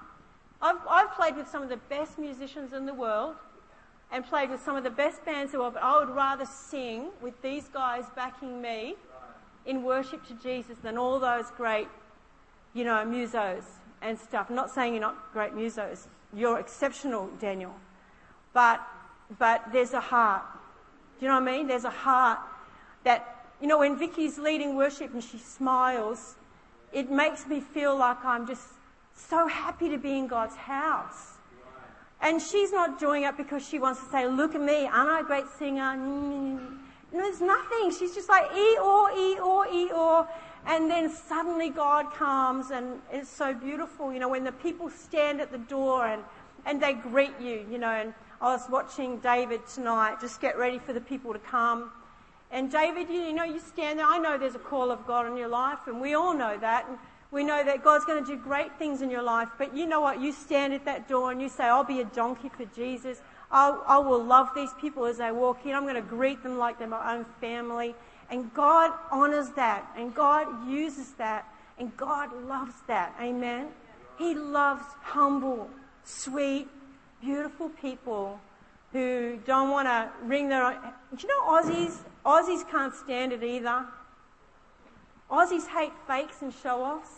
I've, 0.62 0.78
I've 0.88 1.12
played 1.14 1.36
with 1.36 1.50
some 1.50 1.64
of 1.64 1.70
the 1.70 1.78
best 1.90 2.20
musicians 2.20 2.72
in 2.72 2.86
the 2.86 2.94
world 2.94 3.36
and 4.12 4.26
played 4.26 4.50
with 4.50 4.62
some 4.62 4.76
of 4.76 4.84
the 4.84 4.90
best 4.90 5.24
bands 5.26 5.54
in 5.54 5.58
the 5.58 5.62
world, 5.62 5.74
but 5.74 5.84
I 5.84 6.00
would 6.00 6.16
rather 6.16 6.46
sing 6.46 7.10
with 7.22 7.42
these 7.42 7.68
guys 7.68 8.06
backing 8.16 8.62
me 8.62 8.96
in 9.66 9.84
worship 9.84 10.26
to 10.28 10.34
Jesus 10.36 10.78
than 10.84 10.98
all 10.98 11.20
those 11.20 11.46
great, 11.58 11.88
you 12.74 12.84
know, 12.84 13.04
musos 13.06 13.64
and 14.02 14.18
stuff. 14.18 14.48
I'm 14.50 14.56
not 14.56 14.70
saying 14.70 14.94
you're 14.94 15.02
not 15.02 15.34
great 15.34 15.54
musos. 15.54 16.08
You're 16.34 16.60
exceptional, 16.60 17.30
Daniel. 17.40 17.74
But, 18.54 18.82
but 19.40 19.64
there's 19.72 19.94
a 19.94 20.00
heart. 20.00 20.44
Do 21.20 21.26
you 21.26 21.32
know 21.32 21.40
what 21.40 21.50
I 21.50 21.58
mean? 21.58 21.68
There's 21.68 21.86
a 21.86 21.90
heart 21.90 22.40
that, 23.04 23.48
you 23.60 23.68
know, 23.68 23.80
when 23.80 23.98
Vicky's 23.98 24.38
leading 24.38 24.76
worship 24.76 25.14
and 25.14 25.24
she 25.24 25.38
smiles, 25.38 26.36
it 26.94 27.10
makes 27.10 27.48
me 27.48 27.60
feel 27.60 27.98
like 27.98 28.24
I'm 28.24 28.46
just 28.48 28.68
so 29.16 29.48
happy 29.48 29.90
to 29.90 29.98
be 29.98 30.18
in 30.18 30.28
God's 30.28 30.56
house. 30.56 31.35
And 32.26 32.42
she's 32.42 32.72
not 32.72 33.00
doing 33.00 33.24
it 33.24 33.38
because 33.38 33.64
she 33.66 33.78
wants 33.78 34.04
to 34.04 34.10
say, 34.10 34.28
look 34.28 34.56
at 34.56 34.62
me, 34.62 34.88
aren't 34.88 35.12
I 35.12 35.20
a 35.20 35.24
great 35.24 35.46
singer? 35.60 35.96
No, 35.96 36.60
there's 37.12 37.40
nothing. 37.40 37.92
She's 37.92 38.16
just 38.16 38.28
like, 38.28 38.46
e 38.46 38.78
or, 38.80 39.12
oh, 39.12 39.16
e 39.16 39.40
or, 39.40 39.66
oh, 39.68 39.72
e 39.72 39.92
or. 39.92 39.96
Oh. 39.96 40.28
And 40.66 40.90
then 40.90 41.12
suddenly 41.12 41.70
God 41.70 42.12
comes 42.14 42.72
and 42.72 43.00
it's 43.12 43.30
so 43.30 43.54
beautiful, 43.54 44.12
you 44.12 44.18
know, 44.20 44.28
when 44.28 44.44
the 44.44 44.52
people 44.52 44.90
stand 44.90 45.40
at 45.40 45.52
the 45.52 45.60
door 45.60 46.08
and, 46.08 46.24
and 46.66 46.82
they 46.82 46.94
greet 46.94 47.40
you, 47.40 47.64
you 47.70 47.78
know, 47.78 47.92
and 47.92 48.12
I 48.42 48.54
was 48.54 48.64
watching 48.72 49.20
David 49.20 49.62
tonight, 49.68 50.20
just 50.20 50.42
get 50.42 50.58
ready 50.58 50.80
for 50.80 50.94
the 50.94 51.02
people 51.02 51.32
to 51.32 51.40
come. 51.40 51.92
And 52.52 52.72
David, 52.72 53.08
you 53.10 53.34
know, 53.34 53.44
you 53.44 53.60
stand 53.60 54.00
there. 54.00 54.08
I 54.08 54.18
know 54.18 54.40
there's 54.40 54.56
a 54.56 54.60
call 54.60 54.90
of 54.90 55.06
God 55.06 55.28
in 55.28 55.38
your 55.38 55.48
life, 55.48 55.80
and 55.86 56.02
we 56.02 56.16
all 56.16 56.34
know 56.34 56.58
that. 56.58 56.88
And 56.90 56.98
we 57.32 57.44
know 57.44 57.64
that 57.64 57.84
God's 57.84 58.06
going 58.06 58.24
to 58.24 58.36
do 58.36 58.42
great 58.42 58.78
things 58.78 59.02
in 59.02 59.10
your 59.10 59.22
life. 59.22 59.50
But 59.58 59.76
you 59.76 59.86
know 59.86 60.02
what? 60.02 60.22
You 60.22 60.32
stand 60.32 60.74
at 60.74 60.86
that 60.86 61.08
door 61.08 61.32
and 61.32 61.42
you 61.42 61.50
say, 61.50 61.66
I'll 61.66 61.84
be 61.84 62.02
a 62.02 62.06
donkey 62.06 62.50
for 62.50 62.66
Jesus. 62.66 63.22
I'll, 63.52 63.84
I 63.88 63.98
will 63.98 64.24
love 64.24 64.50
these 64.56 64.72
people 64.80 65.06
as 65.06 65.18
they 65.18 65.32
walk 65.32 65.66
in. 65.66 65.74
I'm 65.74 65.84
going 65.84 65.96
to 65.96 66.02
greet 66.02 66.44
them 66.44 66.58
like 66.58 66.80
they're 66.80 66.88
my 66.88 67.16
own 67.16 67.26
family. 67.42 67.96
And 68.30 68.54
God 68.54 68.92
honors 69.12 69.50
that. 69.56 69.86
And 69.98 70.14
God 70.14 70.70
uses 70.70 71.12
that. 71.14 71.52
And 71.78 71.96
God 71.98 72.32
loves 72.48 72.76
that. 72.88 73.14
Amen. 73.20 73.68
He 74.18 74.34
loves 74.34 74.86
humble, 75.02 75.70
sweet, 76.04 76.70
beautiful 77.22 77.70
people 77.70 78.40
who 78.94 79.38
don't 79.46 79.72
want 79.72 79.88
to 79.88 80.10
ring 80.24 80.48
their 80.48 80.66
own. 80.66 80.78
Do 81.16 81.22
you 81.22 81.28
know 81.28 81.52
Aussies? 81.52 81.98
Aussies 82.26 82.70
can't 82.72 82.94
stand 82.94 83.34
it 83.34 83.44
either. 83.44 83.86
Aussies 85.30 85.68
hate 85.68 85.94
fakes 86.08 86.42
and 86.42 86.54
show 86.54 86.84
offs. 86.84 87.10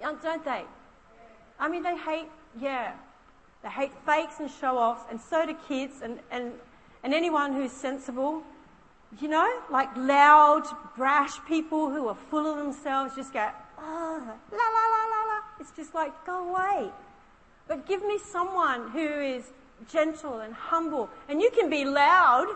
Don't 0.00 0.44
they? 0.44 0.64
I 1.58 1.68
mean, 1.68 1.82
they 1.82 1.96
hate, 1.96 2.28
yeah. 2.60 2.92
They 3.62 3.70
hate 3.70 3.92
fakes 4.04 4.40
and 4.40 4.50
show 4.50 4.76
offs, 4.76 5.04
and 5.10 5.18
so 5.20 5.46
do 5.46 5.56
kids 5.66 6.02
and, 6.02 6.18
and, 6.30 6.52
and 7.02 7.14
anyone 7.14 7.54
who's 7.54 7.72
sensible. 7.72 8.42
You 9.20 9.28
know, 9.28 9.62
like 9.70 9.88
loud, 9.96 10.64
brash 10.96 11.32
people 11.46 11.88
who 11.88 12.08
are 12.08 12.16
full 12.30 12.46
of 12.46 12.56
themselves 12.56 13.14
just 13.14 13.32
go, 13.32 13.48
oh, 13.78 14.22
la 14.50 14.56
la 14.56 14.84
la 14.94 15.04
la 15.08 15.34
la. 15.34 15.40
It's 15.60 15.70
just 15.70 15.94
like, 15.94 16.12
go 16.26 16.48
away. 16.48 16.90
But 17.68 17.86
give 17.86 18.04
me 18.04 18.18
someone 18.18 18.90
who 18.90 19.06
is 19.06 19.44
gentle 19.90 20.40
and 20.40 20.52
humble. 20.52 21.08
And 21.28 21.40
you 21.40 21.50
can 21.50 21.70
be 21.70 21.84
loud 21.84 22.48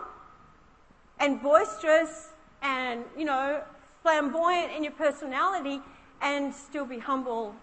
and 1.19 1.41
boisterous 1.41 2.29
and, 2.61 3.03
you 3.17 3.25
know, 3.25 3.61
flamboyant 4.01 4.71
in 4.71 4.83
your 4.83 4.93
personality 4.93 5.81
and 6.21 6.53
still 6.53 6.85
be 6.85 6.99
humble 6.99 7.55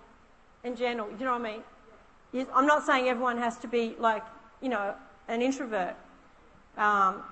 and 0.65 0.77
gentle. 0.77 1.09
You 1.19 1.25
know 1.25 1.39
what 1.39 1.47
I 1.47 1.53
mean? 1.53 2.47
I'm 2.55 2.67
not 2.67 2.85
saying 2.85 3.09
everyone 3.09 3.39
has 3.39 3.57
to 3.59 3.69
be 3.69 3.95
like, 3.99 4.23
you 4.61 4.69
know, 4.69 4.95
an 5.29 5.43
introvert. 5.43 5.97
Um, 6.77 7.23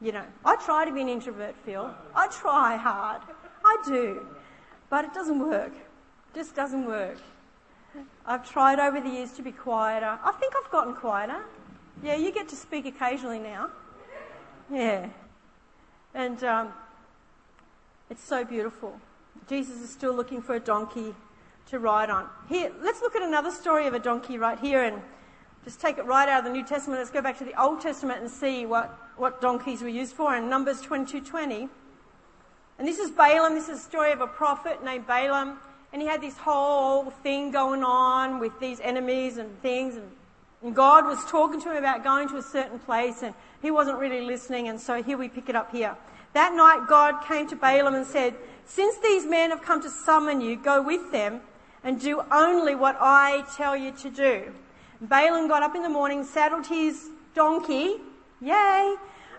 you 0.00 0.12
know, 0.12 0.24
I 0.44 0.56
try 0.56 0.84
to 0.84 0.92
be 0.92 1.00
an 1.00 1.08
introvert, 1.08 1.54
Phil. 1.64 1.90
I 2.14 2.28
try 2.28 2.76
hard. 2.76 3.22
I 3.64 3.76
do. 3.86 4.26
But 4.90 5.04
it 5.06 5.14
doesn't 5.14 5.38
work. 5.38 5.72
It 5.72 6.34
just 6.34 6.54
doesn't 6.54 6.84
work. 6.86 7.18
I've 8.26 8.48
tried 8.48 8.78
over 8.78 9.00
the 9.00 9.08
years 9.08 9.32
to 9.32 9.42
be 9.42 9.52
quieter. 9.52 10.18
I 10.22 10.32
think 10.32 10.52
I've 10.62 10.70
gotten 10.70 10.94
quieter. 10.94 11.42
Yeah, 12.02 12.16
you 12.16 12.30
get 12.30 12.48
to 12.50 12.56
speak 12.56 12.84
occasionally 12.84 13.38
now. 13.38 13.70
Yeah. 14.70 15.08
And 16.14 16.42
um, 16.44 16.72
it's 18.10 18.22
so 18.22 18.44
beautiful. 18.44 18.98
Jesus 19.48 19.80
is 19.80 19.90
still 19.90 20.14
looking 20.14 20.42
for 20.42 20.54
a 20.54 20.60
donkey 20.60 21.14
to 21.70 21.78
ride 21.78 22.10
on. 22.10 22.28
Here, 22.48 22.72
let's 22.80 23.00
look 23.00 23.16
at 23.16 23.22
another 23.22 23.50
story 23.50 23.86
of 23.86 23.94
a 23.94 23.98
donkey 23.98 24.38
right 24.38 24.58
here 24.58 24.84
and 24.84 25.02
just 25.64 25.80
take 25.80 25.98
it 25.98 26.04
right 26.04 26.28
out 26.28 26.38
of 26.40 26.44
the 26.44 26.52
New 26.52 26.64
Testament. 26.64 27.00
Let's 27.00 27.10
go 27.10 27.20
back 27.20 27.38
to 27.38 27.44
the 27.44 27.60
Old 27.60 27.80
Testament 27.80 28.20
and 28.20 28.30
see 28.30 28.66
what, 28.66 28.96
what 29.16 29.40
donkeys 29.40 29.82
were 29.82 29.88
used 29.88 30.14
for 30.14 30.36
in 30.36 30.48
Numbers 30.48 30.80
22:20. 30.82 31.68
And 32.78 32.86
this 32.86 32.98
is 32.98 33.10
Balaam. 33.10 33.54
This 33.54 33.68
is 33.68 33.80
a 33.80 33.82
story 33.82 34.12
of 34.12 34.20
a 34.20 34.26
prophet 34.26 34.84
named 34.84 35.06
Balaam. 35.06 35.58
And 35.92 36.02
he 36.02 36.06
had 36.06 36.20
this 36.20 36.36
whole 36.36 37.10
thing 37.10 37.50
going 37.50 37.82
on 37.82 38.38
with 38.38 38.58
these 38.60 38.80
enemies 38.80 39.38
and 39.38 39.60
things. 39.62 39.96
And, 39.96 40.10
and 40.62 40.74
God 40.74 41.06
was 41.06 41.18
talking 41.24 41.60
to 41.62 41.70
him 41.70 41.78
about 41.78 42.04
going 42.04 42.28
to 42.28 42.36
a 42.36 42.42
certain 42.42 42.78
place 42.78 43.22
and 43.22 43.34
he 43.62 43.70
wasn't 43.70 43.98
really 43.98 44.20
listening. 44.20 44.68
And 44.68 44.80
so 44.80 45.02
here 45.02 45.16
we 45.16 45.28
pick 45.28 45.48
it 45.48 45.56
up 45.56 45.72
here. 45.72 45.96
That 46.36 46.52
night 46.52 46.86
God 46.86 47.24
came 47.24 47.48
to 47.48 47.56
Balaam 47.56 47.94
and 47.94 48.06
said, 48.06 48.34
since 48.66 48.98
these 48.98 49.24
men 49.24 49.48
have 49.48 49.62
come 49.62 49.80
to 49.80 49.88
summon 49.88 50.42
you, 50.42 50.54
go 50.54 50.82
with 50.82 51.10
them 51.10 51.40
and 51.82 51.98
do 51.98 52.22
only 52.30 52.74
what 52.74 52.94
I 53.00 53.42
tell 53.56 53.74
you 53.74 53.90
to 53.92 54.10
do. 54.10 54.52
Balaam 55.00 55.48
got 55.48 55.62
up 55.62 55.74
in 55.74 55.82
the 55.82 55.88
morning, 55.88 56.24
saddled 56.24 56.66
his 56.66 57.08
donkey, 57.34 58.02
yay, 58.42 58.96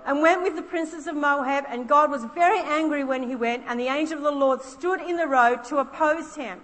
and 0.08 0.24
went 0.24 0.42
with 0.42 0.56
the 0.56 0.64
princes 0.64 1.06
of 1.06 1.16
Moab, 1.16 1.66
and 1.70 1.88
God 1.88 2.10
was 2.10 2.26
very 2.34 2.62
angry 2.62 3.04
when 3.04 3.30
he 3.30 3.36
went, 3.36 3.64
and 3.68 3.80
the 3.80 3.90
angel 3.90 4.18
of 4.18 4.24
the 4.24 4.32
Lord 4.32 4.64
stood 4.64 5.00
in 5.00 5.18
the 5.18 5.28
road 5.28 5.64
to 5.66 5.78
oppose 5.78 6.34
him. 6.34 6.60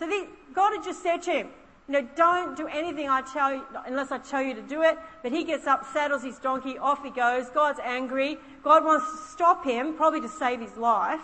So 0.00 0.08
the, 0.08 0.26
God 0.52 0.72
had 0.72 0.82
just 0.82 1.00
said 1.00 1.22
to 1.22 1.30
him, 1.30 1.48
you 1.90 2.00
know, 2.00 2.08
don't 2.14 2.56
do 2.56 2.68
anything 2.68 3.08
I 3.08 3.20
tell 3.20 3.52
you, 3.52 3.64
unless 3.84 4.12
I 4.12 4.18
tell 4.18 4.40
you 4.40 4.54
to 4.54 4.62
do 4.62 4.82
it. 4.82 4.96
But 5.24 5.32
he 5.32 5.42
gets 5.42 5.66
up, 5.66 5.92
saddles 5.92 6.22
his 6.22 6.38
donkey, 6.38 6.78
off 6.78 7.02
he 7.02 7.10
goes. 7.10 7.48
God's 7.50 7.80
angry. 7.82 8.38
God 8.62 8.84
wants 8.84 9.10
to 9.10 9.32
stop 9.32 9.64
him, 9.64 9.94
probably 9.94 10.20
to 10.20 10.28
save 10.28 10.60
his 10.60 10.76
life. 10.76 11.20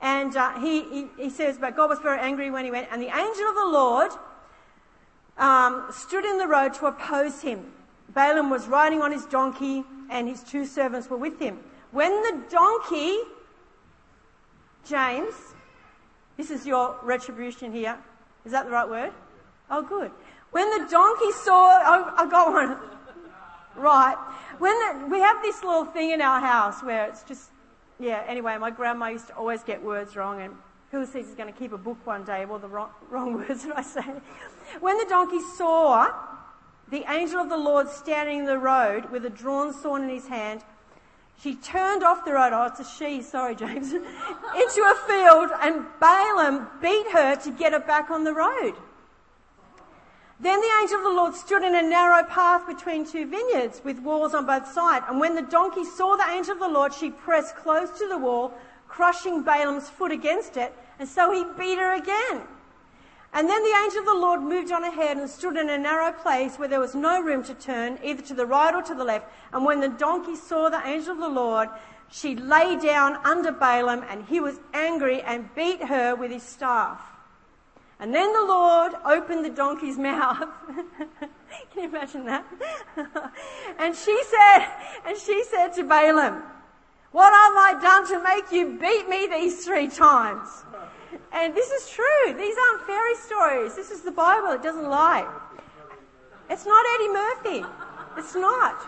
And 0.00 0.36
uh, 0.36 0.58
he, 0.58 0.82
he, 0.82 1.06
he, 1.16 1.30
says, 1.30 1.58
but 1.58 1.76
God 1.76 1.90
was 1.90 2.00
very 2.00 2.18
angry 2.18 2.50
when 2.50 2.64
he 2.64 2.72
went. 2.72 2.88
And 2.90 3.00
the 3.00 3.06
angel 3.06 3.48
of 3.48 3.54
the 3.54 3.68
Lord 3.68 4.10
um, 5.38 5.86
stood 5.92 6.24
in 6.24 6.38
the 6.38 6.48
road 6.48 6.74
to 6.74 6.86
oppose 6.86 7.40
him. 7.40 7.64
Balaam 8.08 8.50
was 8.50 8.66
riding 8.66 9.00
on 9.00 9.12
his 9.12 9.24
donkey, 9.26 9.84
and 10.10 10.26
his 10.28 10.42
two 10.42 10.66
servants 10.66 11.08
were 11.08 11.16
with 11.16 11.38
him. 11.38 11.60
When 11.92 12.10
the 12.22 12.42
donkey, 12.50 13.16
James, 14.88 15.34
this 16.36 16.50
is 16.50 16.66
your 16.66 16.96
retribution 17.04 17.70
here. 17.70 17.96
Is 18.44 18.50
that 18.50 18.64
the 18.64 18.72
right 18.72 18.88
word? 18.88 19.12
Oh, 19.70 19.82
good. 19.82 20.10
When 20.50 20.70
the 20.70 20.88
donkey 20.90 21.32
saw, 21.32 21.80
oh, 21.84 22.14
I 22.16 22.30
got 22.30 22.52
one. 22.52 22.78
Right. 23.76 24.16
When 24.58 24.72
the, 24.72 25.06
we 25.10 25.18
have 25.20 25.42
this 25.42 25.62
little 25.64 25.84
thing 25.84 26.10
in 26.10 26.20
our 26.20 26.40
house 26.40 26.82
where 26.82 27.06
it's 27.06 27.24
just 27.24 27.50
yeah, 27.98 28.24
anyway, 28.26 28.56
my 28.58 28.70
grandma 28.70 29.08
used 29.08 29.28
to 29.28 29.36
always 29.36 29.62
get 29.62 29.82
words 29.82 30.16
wrong, 30.16 30.42
and 30.42 30.54
who 30.90 31.06
says 31.06 31.26
he's 31.26 31.34
going 31.34 31.52
to 31.52 31.58
keep 31.58 31.72
a 31.72 31.78
book 31.78 31.98
one 32.04 32.24
day? 32.24 32.44
Well, 32.44 32.58
the 32.58 32.68
wrong, 32.68 32.90
wrong 33.10 33.34
words 33.34 33.64
that 33.64 33.78
I 33.78 33.82
say. 33.82 34.04
When 34.80 34.98
the 34.98 35.06
donkey 35.08 35.40
saw 35.56 36.12
the 36.90 37.04
angel 37.08 37.40
of 37.40 37.48
the 37.48 37.56
Lord 37.56 37.88
standing 37.88 38.40
in 38.40 38.46
the 38.46 38.58
road 38.58 39.10
with 39.10 39.24
a 39.24 39.30
drawn 39.30 39.72
sword 39.72 40.02
in 40.02 40.08
his 40.08 40.26
hand, 40.26 40.62
she 41.40 41.54
turned 41.56 42.04
off 42.04 42.24
the 42.24 42.32
road, 42.32 42.52
oh, 42.52 42.64
it's 42.64 42.80
a 42.80 42.84
she, 42.84 43.22
sorry, 43.22 43.54
James, 43.54 43.92
into 43.92 44.02
a 44.02 44.94
field, 45.06 45.50
and 45.60 45.84
Balaam 46.00 46.68
beat 46.80 47.10
her 47.12 47.36
to 47.36 47.50
get 47.50 47.72
her 47.72 47.80
back 47.80 48.10
on 48.10 48.24
the 48.24 48.34
road. 48.34 48.74
Then 50.44 50.60
the 50.60 50.70
angel 50.82 50.98
of 50.98 51.04
the 51.04 51.08
Lord 51.08 51.34
stood 51.34 51.62
in 51.62 51.74
a 51.74 51.80
narrow 51.80 52.22
path 52.22 52.66
between 52.66 53.06
two 53.06 53.26
vineyards 53.26 53.80
with 53.82 54.00
walls 54.00 54.34
on 54.34 54.44
both 54.44 54.70
sides. 54.70 55.06
And 55.08 55.18
when 55.18 55.34
the 55.34 55.40
donkey 55.40 55.84
saw 55.84 56.16
the 56.16 56.30
angel 56.30 56.52
of 56.52 56.60
the 56.60 56.68
Lord, 56.68 56.92
she 56.92 57.08
pressed 57.08 57.56
close 57.56 57.88
to 57.98 58.06
the 58.06 58.18
wall, 58.18 58.52
crushing 58.86 59.40
Balaam's 59.40 59.88
foot 59.88 60.12
against 60.12 60.58
it. 60.58 60.74
And 60.98 61.08
so 61.08 61.32
he 61.32 61.44
beat 61.58 61.78
her 61.78 61.94
again. 61.94 62.42
And 63.32 63.48
then 63.48 63.62
the 63.62 63.74
angel 63.84 64.00
of 64.00 64.04
the 64.04 64.14
Lord 64.14 64.42
moved 64.42 64.70
on 64.70 64.84
ahead 64.84 65.16
and 65.16 65.30
stood 65.30 65.56
in 65.56 65.70
a 65.70 65.78
narrow 65.78 66.12
place 66.12 66.58
where 66.58 66.68
there 66.68 66.78
was 66.78 66.94
no 66.94 67.22
room 67.22 67.42
to 67.44 67.54
turn, 67.54 67.98
either 68.04 68.20
to 68.24 68.34
the 68.34 68.44
right 68.44 68.74
or 68.74 68.82
to 68.82 68.94
the 68.94 69.02
left. 69.02 69.26
And 69.54 69.64
when 69.64 69.80
the 69.80 69.88
donkey 69.88 70.36
saw 70.36 70.68
the 70.68 70.86
angel 70.86 71.12
of 71.12 71.20
the 71.20 71.28
Lord, 71.28 71.70
she 72.10 72.36
lay 72.36 72.76
down 72.76 73.16
under 73.24 73.50
Balaam, 73.50 74.04
and 74.10 74.26
he 74.26 74.40
was 74.40 74.60
angry 74.74 75.22
and 75.22 75.54
beat 75.54 75.84
her 75.84 76.14
with 76.14 76.30
his 76.30 76.42
staff. 76.42 77.00
And 78.00 78.14
then 78.14 78.32
the 78.32 78.44
Lord 78.44 78.92
opened 79.04 79.44
the 79.44 79.50
donkey's 79.50 79.98
mouth. 80.10 80.48
Can 81.72 81.82
you 81.82 81.88
imagine 81.88 82.26
that? 82.26 82.44
and 83.78 83.94
she 83.94 84.22
said, 84.24 84.66
and 85.06 85.16
she 85.16 85.44
said 85.44 85.68
to 85.74 85.84
Balaam, 85.84 86.42
what 87.12 87.32
have 87.32 87.54
I 87.54 87.80
done 87.80 88.08
to 88.08 88.22
make 88.24 88.50
you 88.50 88.76
beat 88.78 89.08
me 89.08 89.28
these 89.28 89.64
three 89.64 89.86
times? 89.86 90.48
And 91.32 91.54
this 91.54 91.70
is 91.70 91.88
true. 91.90 92.34
These 92.36 92.56
aren't 92.58 92.86
fairy 92.86 93.14
stories. 93.14 93.76
This 93.76 93.92
is 93.92 94.02
the 94.02 94.10
Bible. 94.10 94.48
It 94.48 94.62
doesn't 94.62 94.88
lie. 94.88 95.24
It's 96.50 96.66
not 96.66 96.84
Eddie 96.94 97.08
Murphy. 97.12 97.64
It's 98.16 98.34
not. 98.34 98.84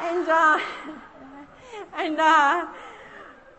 And, 0.00 0.28
uh, 0.28 0.60
and, 1.94 2.18
uh, 2.18 2.66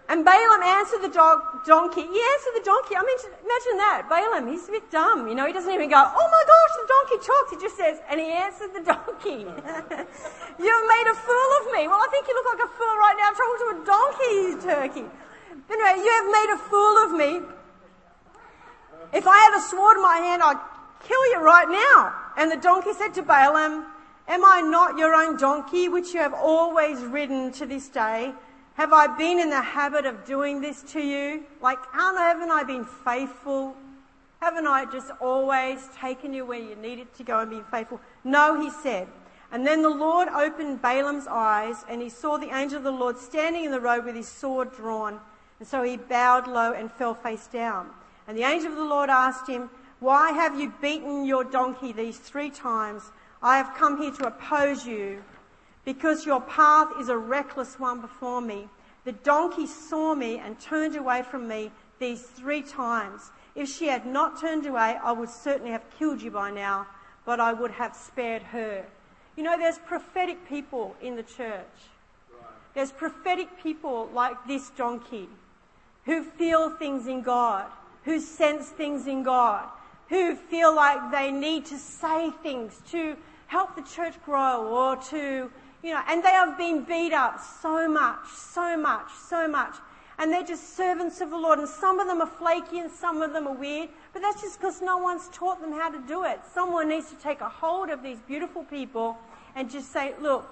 and 0.07 0.23
Balaam 0.23 0.61
answered 0.61 1.01
the 1.01 1.09
dog, 1.09 1.65
donkey. 1.65 2.05
He 2.05 2.21
answered 2.21 2.53
the 2.53 2.65
donkey. 2.65 2.93
I 2.93 3.01
mean, 3.01 3.17
imagine 3.41 3.75
that. 3.81 4.05
Balaam, 4.05 4.45
he's 4.45 4.69
a 4.69 4.77
bit 4.77 4.91
dumb. 4.91 5.27
You 5.27 5.33
know, 5.33 5.47
he 5.47 5.53
doesn't 5.53 5.71
even 5.71 5.89
go, 5.89 5.97
oh 5.97 6.27
my 6.29 6.43
gosh, 6.45 6.73
the 6.77 6.87
donkey 6.93 7.17
talks. 7.25 7.49
He 7.49 7.57
just 7.57 7.77
says, 7.77 7.97
and 8.05 8.21
he 8.21 8.29
answered 8.29 8.69
the 8.77 8.85
donkey. 8.85 9.49
You've 10.61 10.85
made 10.85 11.07
a 11.09 11.17
fool 11.17 11.49
of 11.57 11.63
me. 11.73 11.89
Well, 11.89 11.97
I 11.97 12.07
think 12.13 12.29
you 12.29 12.37
look 12.37 12.49
like 12.53 12.63
a 12.69 12.71
fool 12.77 12.95
right 13.01 13.17
now 13.17 13.29
talking 13.33 13.59
to 13.65 13.69
a 13.73 13.79
donkey, 13.81 14.39
turkey. 14.61 15.05
Anyway, 15.73 15.95
you 15.97 16.11
have 16.21 16.29
made 16.29 16.49
a 16.53 16.59
fool 16.69 16.95
of 17.01 17.09
me. 17.17 17.31
If 19.11 19.25
I 19.25 19.37
had 19.37 19.57
a 19.57 19.61
sword 19.61 19.97
in 19.97 20.03
my 20.03 20.17
hand, 20.17 20.43
I'd 20.43 20.61
kill 21.01 21.25
you 21.33 21.41
right 21.41 21.69
now. 21.69 22.13
And 22.37 22.51
the 22.51 22.57
donkey 22.57 22.93
said 22.93 23.15
to 23.15 23.23
Balaam, 23.23 23.85
Am 24.27 24.43
I 24.43 24.61
not 24.61 24.97
your 24.97 25.13
own 25.15 25.37
donkey, 25.37 25.89
which 25.89 26.13
you 26.13 26.19
have 26.19 26.33
always 26.33 26.99
ridden 27.01 27.51
to 27.53 27.65
this 27.65 27.87
day? 27.89 28.33
Have 28.75 28.91
I 28.91 29.07
been 29.07 29.39
in 29.39 29.49
the 29.49 29.61
habit 29.61 30.05
of 30.05 30.25
doing 30.25 30.59
this 30.59 30.81
to 30.93 30.99
you? 30.99 31.45
Like, 31.61 31.79
haven't 31.93 32.51
I 32.51 32.63
been 32.63 32.83
faithful? 32.83 33.73
Haven't 34.41 34.67
I 34.67 34.83
just 34.91 35.11
always 35.21 35.87
taken 35.97 36.33
you 36.33 36.45
where 36.45 36.59
you 36.59 36.75
needed 36.75 37.13
to 37.15 37.23
go 37.23 37.39
and 37.39 37.49
been 37.49 37.63
faithful? 37.63 38.01
No, 38.25 38.59
he 38.59 38.69
said. 38.69 39.07
And 39.53 39.65
then 39.65 39.81
the 39.81 39.89
Lord 39.89 40.27
opened 40.27 40.81
Balaam's 40.81 41.25
eyes 41.25 41.85
and 41.87 42.01
he 42.01 42.09
saw 42.09 42.37
the 42.37 42.53
angel 42.53 42.77
of 42.79 42.83
the 42.83 42.91
Lord 42.91 43.17
standing 43.17 43.63
in 43.63 43.71
the 43.71 43.79
road 43.79 44.03
with 44.03 44.15
his 44.15 44.27
sword 44.27 44.75
drawn. 44.75 45.21
And 45.59 45.67
so 45.67 45.81
he 45.81 45.95
bowed 45.95 46.45
low 46.45 46.73
and 46.73 46.91
fell 46.91 47.13
face 47.13 47.47
down. 47.47 47.89
And 48.27 48.37
the 48.37 48.43
angel 48.43 48.71
of 48.71 48.77
the 48.77 48.83
Lord 48.83 49.09
asked 49.09 49.47
him, 49.47 49.69
Why 50.01 50.33
have 50.33 50.59
you 50.59 50.73
beaten 50.81 51.23
your 51.23 51.45
donkey 51.45 51.93
these 51.93 52.17
three 52.17 52.49
times? 52.49 53.03
I 53.41 53.55
have 53.55 53.73
come 53.77 54.01
here 54.01 54.11
to 54.11 54.27
oppose 54.27 54.85
you 54.85 55.23
because 55.85 56.25
your 56.25 56.41
path 56.41 56.89
is 56.99 57.09
a 57.09 57.17
reckless 57.17 57.79
one 57.79 58.01
before 58.01 58.41
me. 58.41 58.67
The 59.05 59.11
donkey 59.11 59.67
saw 59.67 60.15
me 60.15 60.39
and 60.39 60.59
turned 60.59 60.95
away 60.95 61.21
from 61.21 61.47
me 61.47 61.71
these 61.99 62.23
three 62.23 62.63
times. 62.63 63.31
If 63.53 63.69
she 63.69 63.87
had 63.87 64.05
not 64.05 64.41
turned 64.41 64.65
away, 64.65 64.97
I 65.01 65.11
would 65.11 65.29
certainly 65.29 65.71
have 65.71 65.85
killed 65.97 66.21
you 66.21 66.31
by 66.31 66.51
now, 66.51 66.87
but 67.25 67.39
I 67.39 67.53
would 67.53 67.71
have 67.71 67.95
spared 67.95 68.41
her. 68.41 68.83
You 69.37 69.43
know, 69.43 69.57
there's 69.57 69.77
prophetic 69.77 70.49
people 70.49 70.95
in 71.01 71.15
the 71.15 71.23
church. 71.23 71.63
There's 72.73 72.91
prophetic 72.91 73.61
people 73.61 74.09
like 74.13 74.35
this 74.47 74.69
donkey 74.71 75.29
who 76.05 76.23
feel 76.23 76.71
things 76.71 77.07
in 77.07 77.21
God, 77.21 77.65
who 78.03 78.19
sense 78.19 78.67
things 78.69 79.07
in 79.07 79.23
God, 79.23 79.69
who 80.09 80.35
feel 80.35 80.75
like 80.75 81.11
they 81.11 81.31
need 81.31 81.65
to 81.67 81.77
say 81.77 82.31
things 82.43 82.81
to 82.91 83.15
help 83.47 83.75
the 83.75 83.81
church 83.81 84.15
grow 84.25 84.67
or 84.67 84.95
to 84.97 85.49
you 85.85 85.93
know, 85.93 86.01
and 86.07 86.23
they 86.23 86.31
have 86.31 86.57
been 86.57 86.83
beat 86.83 87.13
up 87.13 87.39
so 87.61 87.87
much, 87.87 88.27
so 88.33 88.75
much, 88.75 89.05
so 89.29 89.47
much. 89.47 89.75
And 90.17 90.31
they're 90.31 90.43
just 90.43 90.75
servants 90.75 91.21
of 91.21 91.29
the 91.29 91.37
Lord. 91.37 91.59
And 91.59 91.69
some 91.69 91.99
of 91.99 92.07
them 92.07 92.21
are 92.21 92.27
flaky 92.27 92.79
and 92.79 92.89
some 92.89 93.21
of 93.21 93.33
them 93.33 93.47
are 93.47 93.53
weird. 93.53 93.89
But 94.11 94.23
that's 94.23 94.41
just 94.41 94.59
because 94.59 94.81
no 94.81 94.97
one's 94.97 95.29
taught 95.31 95.61
them 95.61 95.71
how 95.71 95.91
to 95.91 95.99
do 96.07 96.23
it. 96.23 96.39
Someone 96.51 96.89
needs 96.89 97.11
to 97.11 97.15
take 97.17 97.41
a 97.41 97.49
hold 97.49 97.91
of 97.91 98.01
these 98.01 98.17
beautiful 98.21 98.63
people 98.63 99.15
and 99.55 99.69
just 99.69 99.93
say, 99.93 100.15
look, 100.19 100.49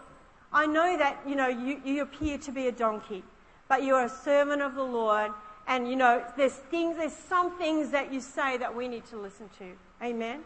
I 0.52 0.67
know 0.67 1.00
that, 1.00 1.19
you 1.28 1.36
know, 1.36 1.48
you, 1.48 1.82
you 1.84 2.04
appear 2.04 2.38
to 2.38 2.52
be 2.52 2.67
a 2.67 2.72
donkey, 2.72 3.24
but 3.67 3.82
you're 3.82 4.04
a 4.04 4.10
servant 4.10 4.62
of 4.62 4.76
the 4.76 4.84
Lord. 4.84 5.32
And, 5.67 5.89
you 5.89 5.96
know, 5.96 6.24
there's 6.38 6.54
things, 6.54 6.98
there's 6.98 7.12
some 7.12 7.58
things 7.58 7.89
that 7.89 8.13
you 8.13 8.22
say 8.22 8.58
that 8.58 8.76
we 8.76 8.88
need 8.88 9.08
to 9.08 9.17
listen 9.17 9.50
to. 9.58 9.65
Amen. 10.04 10.41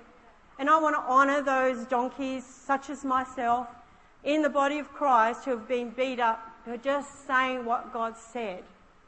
And 0.57 0.69
I 0.69 0.79
want 0.79 0.95
to 0.95 1.01
honor 1.01 1.41
those 1.41 1.85
donkeys, 1.87 2.45
such 2.45 2.89
as 2.89 3.03
myself, 3.03 3.67
in 4.27 4.41
the 4.41 4.49
body 4.49 4.77
of 4.77 4.93
Christ 4.93 5.45
who 5.45 5.51
have 5.51 5.69
been 5.69 5.89
beat 5.89 6.19
up 6.19 6.51
for 6.65 6.75
just 6.75 7.25
saying 7.25 7.63
what 7.63 7.93
God 7.93 8.15
said. 8.17 8.63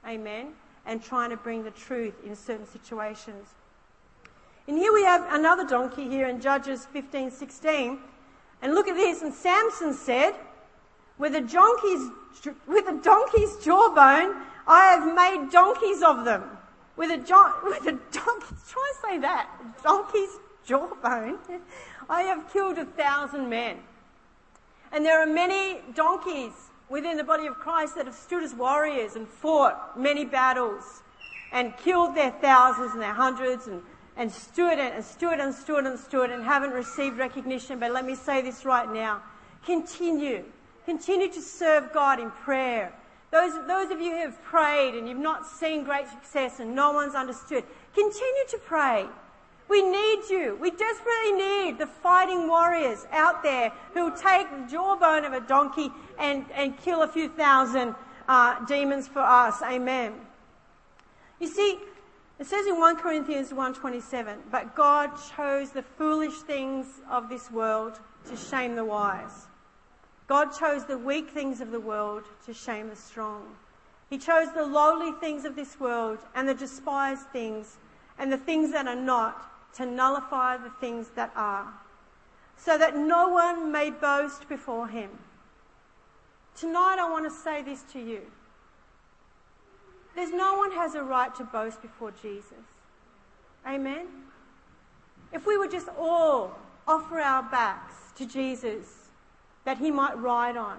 Amen. 0.07 0.53
And 0.85 1.03
trying 1.03 1.29
to 1.29 1.37
bring 1.37 1.63
the 1.63 1.71
truth 1.71 2.13
in 2.25 2.35
certain 2.35 2.65
situations. 2.65 3.49
And 4.67 4.77
here 4.77 4.93
we 4.93 5.03
have 5.03 5.25
another 5.31 5.67
donkey 5.67 6.07
here 6.07 6.27
in 6.27 6.39
Judges 6.39 6.85
15, 6.93 7.31
16. 7.31 7.99
And 8.61 8.73
look 8.73 8.87
at 8.87 8.95
this. 8.95 9.21
And 9.21 9.33
Samson 9.33 9.93
said, 9.93 10.35
with 11.17 11.35
a 11.35 11.41
donkey's, 11.41 12.09
with 12.65 12.87
a 12.87 12.97
donkey's 13.03 13.57
jawbone, 13.57 14.41
I 14.65 14.85
have 14.85 15.13
made 15.13 15.51
donkeys 15.51 16.01
of 16.01 16.23
them. 16.23 16.43
With 16.95 17.11
a, 17.11 17.17
with 17.63 17.81
a 17.81 17.99
donkey, 18.11 18.55
try 18.69 18.93
and 18.93 19.11
say 19.11 19.17
that. 19.19 19.49
Donkey's 19.83 20.37
jawbone. 20.65 21.39
I 22.09 22.21
have 22.21 22.51
killed 22.53 22.77
a 22.77 22.85
thousand 22.85 23.49
men. 23.49 23.79
And 24.91 25.05
there 25.05 25.21
are 25.21 25.27
many 25.27 25.81
donkeys 25.93 26.53
within 26.89 27.17
the 27.17 27.23
body 27.23 27.45
of 27.45 27.55
Christ 27.55 27.95
that 27.95 28.05
have 28.05 28.15
stood 28.15 28.43
as 28.43 28.53
warriors 28.53 29.15
and 29.15 29.27
fought 29.27 29.99
many 29.99 30.25
battles 30.25 31.03
and 31.51 31.75
killed 31.77 32.15
their 32.15 32.31
thousands 32.31 32.93
and 32.93 33.01
their 33.01 33.13
hundreds 33.13 33.67
and, 33.67 33.81
and 34.17 34.31
stood 34.31 34.79
and, 34.79 34.95
and 34.95 35.05
stood 35.05 35.39
and 35.39 35.53
stood 35.53 35.85
and 35.85 35.99
stood 35.99 36.31
and 36.31 36.43
haven't 36.43 36.71
received 36.71 37.17
recognition. 37.17 37.79
But 37.79 37.91
let 37.91 38.05
me 38.05 38.15
say 38.15 38.41
this 38.41 38.65
right 38.65 38.91
now. 38.91 39.21
Continue. 39.63 40.45
Continue 40.85 41.31
to 41.31 41.41
serve 41.41 41.93
God 41.93 42.19
in 42.19 42.31
prayer. 42.31 42.93
Those, 43.31 43.53
those 43.67 43.91
of 43.91 44.01
you 44.01 44.11
who 44.11 44.21
have 44.21 44.41
prayed 44.41 44.95
and 44.95 45.07
you've 45.07 45.19
not 45.19 45.45
seen 45.45 45.83
great 45.83 46.07
success 46.07 46.59
and 46.59 46.75
no 46.75 46.91
one's 46.91 47.13
understood, 47.13 47.63
continue 47.93 48.45
to 48.49 48.57
pray. 48.57 49.05
We 49.69 49.83
need 49.83 50.23
you. 50.29 50.57
We 50.59 50.71
desperately 50.71 51.31
need 51.33 51.77
the 51.77 51.85
fighting 51.85 52.47
warriors 52.47 53.05
out 53.11 53.43
there 53.43 53.71
who 53.93 54.05
will 54.05 54.17
take 54.17 54.49
the 54.49 54.67
jawbone 54.69 55.25
of 55.25 55.33
a 55.33 55.41
donkey 55.41 55.91
and, 56.17 56.45
and 56.55 56.75
kill 56.79 57.03
a 57.03 57.07
few 57.07 57.29
thousand 57.29 57.93
uh, 58.27 58.65
demons 58.65 59.07
for 59.07 59.19
us. 59.19 59.61
Amen. 59.61 60.13
You 61.39 61.47
see, 61.47 61.77
it 62.39 62.47
says 62.47 62.65
in 62.65 62.79
1 62.79 62.97
Corinthians 62.97 63.51
1.27, 63.51 64.37
but 64.51 64.75
God 64.75 65.11
chose 65.35 65.69
the 65.69 65.83
foolish 65.83 66.39
things 66.39 66.87
of 67.09 67.29
this 67.29 67.51
world 67.51 67.99
to 68.27 68.35
shame 68.35 68.75
the 68.75 68.85
wise. 68.85 69.47
God 70.27 70.49
chose 70.57 70.85
the 70.85 70.97
weak 70.97 71.29
things 71.29 71.61
of 71.61 71.71
the 71.71 71.79
world 71.79 72.23
to 72.45 72.53
shame 72.53 72.89
the 72.89 72.95
strong. 72.95 73.43
He 74.09 74.17
chose 74.17 74.51
the 74.53 74.65
lowly 74.65 75.11
things 75.19 75.45
of 75.45 75.55
this 75.55 75.79
world 75.79 76.19
and 76.33 76.49
the 76.49 76.55
despised 76.55 77.27
things 77.27 77.77
and 78.17 78.31
the 78.31 78.37
things 78.37 78.71
that 78.71 78.87
are 78.87 78.95
not 78.95 79.49
to 79.75 79.85
nullify 79.85 80.57
the 80.57 80.71
things 80.81 81.09
that 81.15 81.31
are, 81.35 81.67
so 82.57 82.77
that 82.77 82.95
no 82.95 83.29
one 83.29 83.71
may 83.71 83.89
boast 83.89 84.49
before 84.49 84.87
him. 84.87 85.09
Tonight 86.55 86.97
I 86.99 87.09
want 87.09 87.25
to 87.25 87.31
say 87.31 87.61
this 87.61 87.83
to 87.93 87.99
you. 87.99 88.21
There's 90.15 90.33
no 90.33 90.57
one 90.57 90.71
has 90.71 90.95
a 90.95 91.03
right 91.03 91.33
to 91.35 91.43
boast 91.45 91.81
before 91.81 92.11
Jesus. 92.21 92.65
Amen? 93.67 94.07
If 95.31 95.45
we 95.45 95.57
would 95.57 95.71
just 95.71 95.87
all 95.97 96.57
offer 96.87 97.19
our 97.19 97.43
backs 97.43 97.93
to 98.17 98.25
Jesus 98.25 99.09
that 99.63 99.77
he 99.77 99.91
might 99.91 100.17
ride 100.17 100.57
on, 100.57 100.77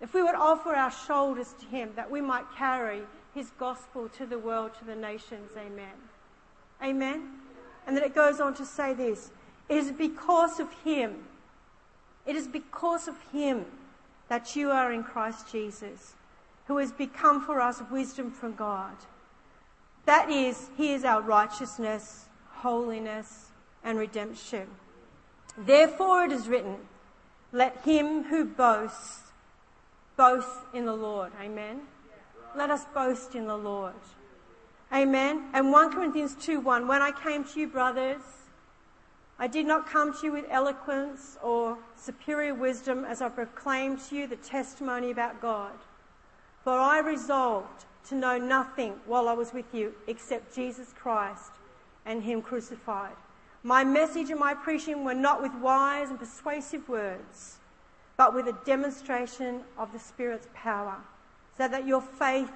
if 0.00 0.14
we 0.14 0.22
would 0.22 0.34
offer 0.34 0.74
our 0.74 0.90
shoulders 0.90 1.54
to 1.60 1.66
him 1.66 1.90
that 1.96 2.10
we 2.10 2.20
might 2.20 2.44
carry 2.56 3.02
his 3.34 3.50
gospel 3.58 4.08
to 4.10 4.26
the 4.26 4.38
world, 4.38 4.72
to 4.78 4.84
the 4.84 4.94
nations, 4.94 5.50
amen. 5.56 5.94
Amen? 6.82 7.43
And 7.86 7.96
then 7.96 8.04
it 8.04 8.14
goes 8.14 8.40
on 8.40 8.54
to 8.54 8.64
say 8.64 8.94
this 8.94 9.30
It 9.68 9.76
is 9.76 9.92
because 9.92 10.60
of 10.60 10.72
Him, 10.84 11.24
it 12.26 12.36
is 12.36 12.46
because 12.46 13.08
of 13.08 13.16
Him 13.32 13.66
that 14.28 14.56
you 14.56 14.70
are 14.70 14.92
in 14.92 15.04
Christ 15.04 15.50
Jesus, 15.50 16.14
who 16.66 16.78
has 16.78 16.92
become 16.92 17.44
for 17.44 17.60
us 17.60 17.82
wisdom 17.90 18.30
from 18.30 18.54
God. 18.54 18.96
That 20.06 20.30
is, 20.30 20.70
He 20.76 20.92
is 20.92 21.04
our 21.04 21.20
righteousness, 21.20 22.26
holiness, 22.50 23.50
and 23.82 23.98
redemption. 23.98 24.66
Therefore 25.56 26.24
it 26.24 26.32
is 26.32 26.48
written, 26.48 26.78
let 27.54 27.76
him 27.84 28.24
who 28.24 28.44
boasts 28.44 29.30
boast 30.16 30.58
in 30.72 30.86
the 30.86 30.92
Lord. 30.92 31.30
Amen. 31.40 31.82
Let 32.56 32.70
us 32.70 32.84
boast 32.92 33.36
in 33.36 33.46
the 33.46 33.56
Lord. 33.56 33.94
Amen. 34.94 35.42
And 35.52 35.72
1 35.72 35.92
Corinthians 35.92 36.36
2 36.36 36.60
1, 36.60 36.86
when 36.86 37.02
I 37.02 37.10
came 37.10 37.42
to 37.44 37.60
you, 37.60 37.66
brothers, 37.66 38.22
I 39.40 39.48
did 39.48 39.66
not 39.66 39.88
come 39.90 40.16
to 40.16 40.26
you 40.26 40.32
with 40.32 40.44
eloquence 40.48 41.36
or 41.42 41.76
superior 41.96 42.54
wisdom 42.54 43.04
as 43.04 43.20
I 43.20 43.28
proclaimed 43.28 43.98
to 44.08 44.14
you 44.14 44.26
the 44.28 44.36
testimony 44.36 45.10
about 45.10 45.42
God. 45.42 45.72
For 46.62 46.78
I 46.78 47.00
resolved 47.00 47.86
to 48.08 48.14
know 48.14 48.38
nothing 48.38 48.92
while 49.06 49.26
I 49.26 49.32
was 49.32 49.52
with 49.52 49.74
you 49.74 49.92
except 50.06 50.54
Jesus 50.54 50.94
Christ 50.96 51.50
and 52.06 52.22
Him 52.22 52.40
crucified. 52.40 53.16
My 53.64 53.82
message 53.82 54.30
and 54.30 54.38
my 54.38 54.54
preaching 54.54 55.02
were 55.02 55.14
not 55.14 55.42
with 55.42 55.54
wise 55.56 56.10
and 56.10 56.20
persuasive 56.20 56.88
words, 56.88 57.56
but 58.16 58.32
with 58.32 58.46
a 58.46 58.56
demonstration 58.64 59.62
of 59.76 59.92
the 59.92 59.98
Spirit's 59.98 60.46
power, 60.54 60.98
so 61.58 61.66
that 61.66 61.84
your 61.84 62.00
faith 62.00 62.52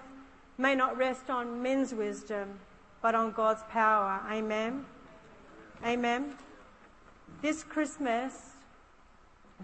may 0.58 0.74
not 0.74 0.98
rest 0.98 1.30
on 1.30 1.62
men's 1.62 1.94
wisdom, 1.94 2.58
but 3.00 3.14
on 3.14 3.30
God's 3.30 3.62
power. 3.70 4.20
Amen. 4.28 4.84
Amen. 5.86 6.34
This 7.40 7.62
Christmas, 7.62 8.32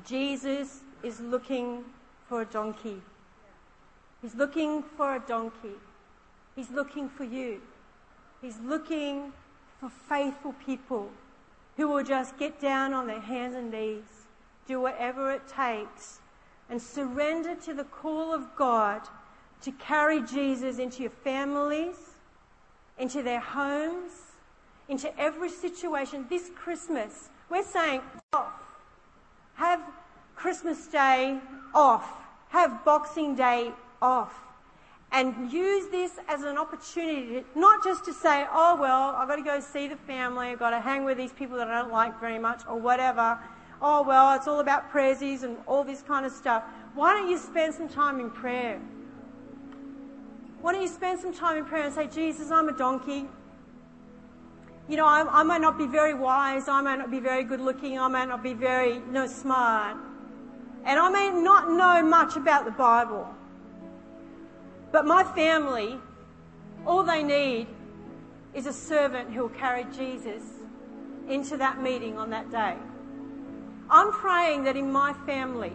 Jesus 0.06 0.82
is 1.02 1.18
looking 1.18 1.84
for 2.28 2.42
a 2.42 2.44
donkey. 2.44 3.02
He's 4.22 4.36
looking 4.36 4.84
for 4.96 5.16
a 5.16 5.20
donkey. 5.20 5.76
He's 6.54 6.70
looking 6.70 7.08
for 7.08 7.24
you. 7.24 7.60
He's 8.40 8.60
looking 8.60 9.32
for 9.80 9.90
faithful 10.08 10.54
people 10.64 11.10
who 11.76 11.88
will 11.88 12.04
just 12.04 12.38
get 12.38 12.60
down 12.60 12.94
on 12.94 13.08
their 13.08 13.20
hands 13.20 13.56
and 13.56 13.72
knees, 13.72 14.26
do 14.68 14.80
whatever 14.80 15.32
it 15.32 15.42
takes, 15.48 16.20
and 16.70 16.80
surrender 16.80 17.56
to 17.56 17.74
the 17.74 17.84
call 17.84 18.32
of 18.32 18.54
God 18.54 19.02
to 19.64 19.72
carry 19.72 20.20
Jesus 20.22 20.78
into 20.78 21.02
your 21.02 21.10
families, 21.10 21.96
into 22.98 23.22
their 23.22 23.40
homes, 23.40 24.12
into 24.88 25.18
every 25.18 25.48
situation. 25.48 26.26
This 26.28 26.50
Christmas, 26.54 27.30
we're 27.50 27.64
saying 27.64 28.02
off. 28.34 28.52
Have 29.54 29.80
Christmas 30.36 30.86
Day 30.86 31.38
off. 31.74 32.06
Have 32.50 32.84
Boxing 32.84 33.34
Day 33.34 33.72
off. 34.02 34.34
And 35.12 35.50
use 35.50 35.88
this 35.90 36.12
as 36.28 36.42
an 36.42 36.58
opportunity, 36.58 37.26
to, 37.40 37.44
not 37.58 37.82
just 37.84 38.04
to 38.04 38.12
say, 38.12 38.46
oh, 38.52 38.76
well, 38.78 39.14
I've 39.16 39.28
got 39.28 39.36
to 39.36 39.42
go 39.42 39.60
see 39.60 39.86
the 39.86 39.96
family, 39.96 40.48
I've 40.48 40.58
got 40.58 40.70
to 40.70 40.80
hang 40.80 41.04
with 41.04 41.16
these 41.16 41.32
people 41.32 41.56
that 41.58 41.68
I 41.68 41.80
don't 41.80 41.92
like 41.92 42.18
very 42.20 42.38
much, 42.38 42.62
or 42.68 42.76
whatever. 42.76 43.38
Oh, 43.80 44.02
well, 44.02 44.34
it's 44.34 44.48
all 44.48 44.60
about 44.60 44.90
prayers 44.90 45.22
and 45.42 45.56
all 45.66 45.84
this 45.84 46.02
kind 46.02 46.26
of 46.26 46.32
stuff. 46.32 46.64
Why 46.94 47.12
don't 47.12 47.30
you 47.30 47.38
spend 47.38 47.74
some 47.74 47.88
time 47.88 48.18
in 48.18 48.28
prayer? 48.28 48.80
Why 50.64 50.72
don't 50.72 50.80
you 50.80 50.88
spend 50.88 51.20
some 51.20 51.34
time 51.34 51.58
in 51.58 51.66
prayer 51.66 51.84
and 51.84 51.94
say, 51.94 52.06
Jesus, 52.06 52.50
I'm 52.50 52.70
a 52.70 52.72
donkey. 52.72 53.26
You 54.88 54.96
know, 54.96 55.04
I, 55.04 55.22
I 55.30 55.42
might 55.42 55.60
not 55.60 55.76
be 55.76 55.86
very 55.86 56.14
wise, 56.14 56.68
I 56.68 56.80
might 56.80 56.96
not 56.96 57.10
be 57.10 57.20
very 57.20 57.44
good 57.44 57.60
looking, 57.60 57.98
I 57.98 58.08
might 58.08 58.28
not 58.28 58.42
be 58.42 58.54
very, 58.54 58.94
you 58.94 59.12
know, 59.12 59.26
smart. 59.26 59.98
And 60.86 60.98
I 60.98 61.10
may 61.10 61.38
not 61.38 61.68
know 61.68 62.02
much 62.02 62.36
about 62.36 62.64
the 62.64 62.70
Bible. 62.70 63.28
But 64.90 65.04
my 65.04 65.22
family, 65.22 66.00
all 66.86 67.02
they 67.02 67.22
need 67.22 67.66
is 68.54 68.64
a 68.64 68.72
servant 68.72 69.34
who 69.34 69.42
will 69.42 69.48
carry 69.50 69.84
Jesus 69.94 70.44
into 71.28 71.58
that 71.58 71.82
meeting 71.82 72.16
on 72.16 72.30
that 72.30 72.50
day. 72.50 72.74
I'm 73.90 74.12
praying 74.12 74.64
that 74.64 74.78
in 74.78 74.90
my 74.90 75.12
family, 75.26 75.74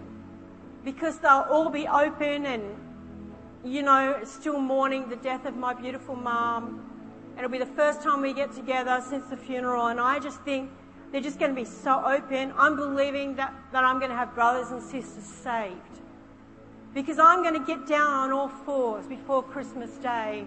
because 0.83 1.19
they'll 1.19 1.45
all 1.47 1.69
be 1.69 1.87
open 1.87 2.47
and 2.47 2.63
you 3.63 3.81
know, 3.83 4.19
still 4.23 4.59
mourning 4.59 5.09
the 5.09 5.15
death 5.17 5.45
of 5.45 5.55
my 5.55 5.73
beautiful 5.73 6.15
mum. 6.15 6.85
And 7.31 7.39
it'll 7.39 7.51
be 7.51 7.57
the 7.57 7.65
first 7.65 8.01
time 8.01 8.21
we 8.21 8.33
get 8.33 8.53
together 8.53 9.03
since 9.07 9.27
the 9.27 9.37
funeral. 9.37 9.87
And 9.87 9.99
I 9.99 10.19
just 10.19 10.41
think 10.41 10.71
they're 11.11 11.21
just 11.21 11.39
going 11.39 11.53
to 11.53 11.55
be 11.55 11.65
so 11.65 12.03
open. 12.05 12.53
I'm 12.57 12.75
believing 12.75 13.35
that, 13.35 13.53
that 13.71 13.83
I'm 13.83 13.99
going 13.99 14.11
to 14.11 14.17
have 14.17 14.33
brothers 14.33 14.71
and 14.71 14.81
sisters 14.81 15.23
saved. 15.23 15.75
Because 16.93 17.19
I'm 17.19 17.43
going 17.43 17.53
to 17.53 17.65
get 17.65 17.87
down 17.87 18.11
on 18.11 18.31
all 18.31 18.49
fours 18.49 19.05
before 19.07 19.43
Christmas 19.43 19.91
Day. 19.97 20.45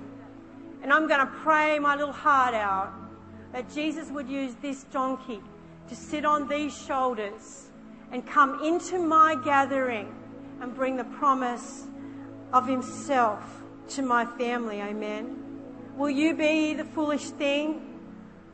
And 0.83 0.93
I'm 0.93 1.07
going 1.07 1.21
to 1.21 1.33
pray 1.43 1.79
my 1.79 1.95
little 1.95 2.13
heart 2.13 2.55
out 2.55 2.93
that 3.53 3.73
Jesus 3.73 4.11
would 4.11 4.29
use 4.29 4.55
this 4.63 4.85
donkey 4.85 5.41
to 5.89 5.95
sit 5.95 6.25
on 6.25 6.49
these 6.49 6.77
shoulders 6.87 7.69
and 8.11 8.27
come 8.27 8.65
into 8.65 8.99
my 8.99 9.37
gathering 9.45 10.15
and 10.61 10.75
bring 10.75 10.97
the 10.97 11.05
promise 11.05 11.87
of 12.53 12.67
himself 12.67 13.63
to 13.89 14.03
my 14.03 14.27
family. 14.27 14.81
Amen. 14.81 15.43
Will 15.97 16.11
you 16.11 16.35
be 16.35 16.75
the 16.75 16.85
foolish 16.85 17.25
thing 17.31 17.99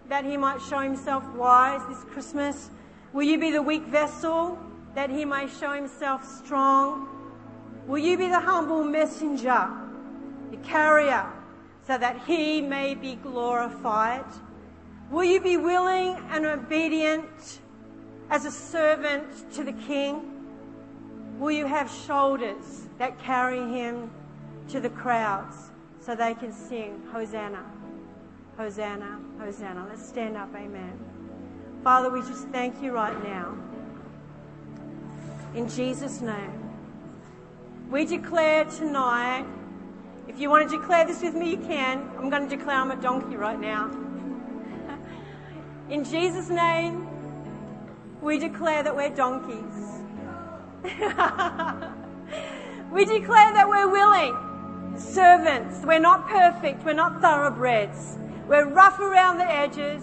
that 0.08 0.24
he 0.24 0.36
might 0.36 0.60
show 0.62 0.80
himself 0.80 1.24
wise 1.34 1.80
this 1.88 2.02
Christmas? 2.04 2.70
Will 3.12 3.24
you 3.24 3.38
be 3.38 3.50
the 3.50 3.62
weak 3.62 3.84
vessel 3.84 4.58
that 4.94 5.10
he 5.10 5.24
may 5.24 5.48
show 5.48 5.72
himself 5.72 6.26
strong? 6.26 7.08
Will 7.86 7.98
you 7.98 8.18
be 8.18 8.28
the 8.28 8.40
humble 8.40 8.84
messenger, 8.84 9.68
the 10.50 10.56
carrier, 10.58 11.26
so 11.86 11.96
that 11.96 12.20
he 12.26 12.60
may 12.60 12.94
be 12.94 13.14
glorified? 13.16 14.24
Will 15.10 15.24
you 15.24 15.40
be 15.40 15.56
willing 15.56 16.16
and 16.30 16.44
obedient 16.44 17.60
as 18.30 18.44
a 18.44 18.50
servant 18.50 19.52
to 19.54 19.64
the 19.64 19.72
king? 19.72 20.34
Will 21.38 21.52
you 21.52 21.66
have 21.66 21.90
shoulders 22.06 22.87
that 22.98 23.18
carry 23.18 23.60
him 23.60 24.10
to 24.68 24.80
the 24.80 24.90
crowds 24.90 25.70
so 26.00 26.14
they 26.14 26.34
can 26.34 26.52
sing 26.52 27.02
Hosanna, 27.12 27.64
Hosanna, 28.56 29.18
Hosanna? 29.38 29.86
Let's 29.88 30.06
stand 30.06 30.36
up, 30.36 30.54
amen. 30.54 30.98
Father, 31.82 32.10
we 32.10 32.20
just 32.20 32.48
thank 32.48 32.82
you 32.82 32.92
right 32.92 33.22
now. 33.24 33.54
In 35.54 35.68
Jesus' 35.68 36.20
name. 36.20 36.68
We 37.90 38.04
declare 38.04 38.66
tonight, 38.66 39.46
if 40.26 40.38
you 40.38 40.50
want 40.50 40.68
to 40.68 40.76
declare 40.78 41.06
this 41.06 41.22
with 41.22 41.34
me, 41.34 41.52
you 41.52 41.56
can. 41.56 42.06
I'm 42.18 42.28
going 42.28 42.46
to 42.46 42.56
declare 42.56 42.76
I'm 42.76 42.90
a 42.90 42.96
donkey 42.96 43.36
right 43.36 43.58
now. 43.58 43.90
In 45.88 46.04
Jesus' 46.04 46.50
name, 46.50 47.08
we 48.20 48.38
declare 48.38 48.82
that 48.82 48.94
we're 48.94 49.08
donkeys. 49.08 49.54
we 52.90 53.04
declare 53.04 53.52
that 53.52 53.68
we're 53.68 53.90
willing 53.90 54.36
servants. 54.96 55.84
We're 55.84 55.98
not 55.98 56.28
perfect. 56.28 56.84
We're 56.84 56.92
not 56.92 57.20
thoroughbreds. 57.20 58.18
We're 58.46 58.68
rough 58.68 58.98
around 58.98 59.38
the 59.38 59.50
edges. 59.50 60.02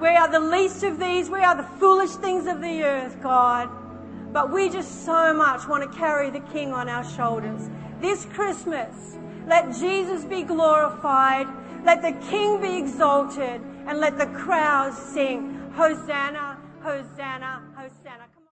We 0.00 0.08
are 0.08 0.30
the 0.30 0.40
least 0.40 0.84
of 0.84 0.98
these. 0.98 1.28
We 1.28 1.40
are 1.40 1.56
the 1.56 1.68
foolish 1.78 2.10
things 2.10 2.46
of 2.46 2.60
the 2.60 2.82
earth, 2.82 3.20
God. 3.20 3.68
But 4.32 4.52
we 4.52 4.68
just 4.68 5.04
so 5.04 5.34
much 5.34 5.66
want 5.66 5.90
to 5.90 5.98
carry 5.98 6.30
the 6.30 6.40
King 6.40 6.72
on 6.72 6.88
our 6.88 7.04
shoulders. 7.04 7.68
This 8.00 8.24
Christmas, 8.26 9.16
let 9.46 9.74
Jesus 9.74 10.24
be 10.24 10.42
glorified. 10.42 11.48
Let 11.84 12.02
the 12.02 12.12
King 12.28 12.60
be 12.60 12.76
exalted 12.76 13.60
and 13.86 13.98
let 13.98 14.18
the 14.18 14.26
crowds 14.26 14.96
sing, 14.96 15.54
Hosanna, 15.74 16.58
Hosanna, 16.82 17.62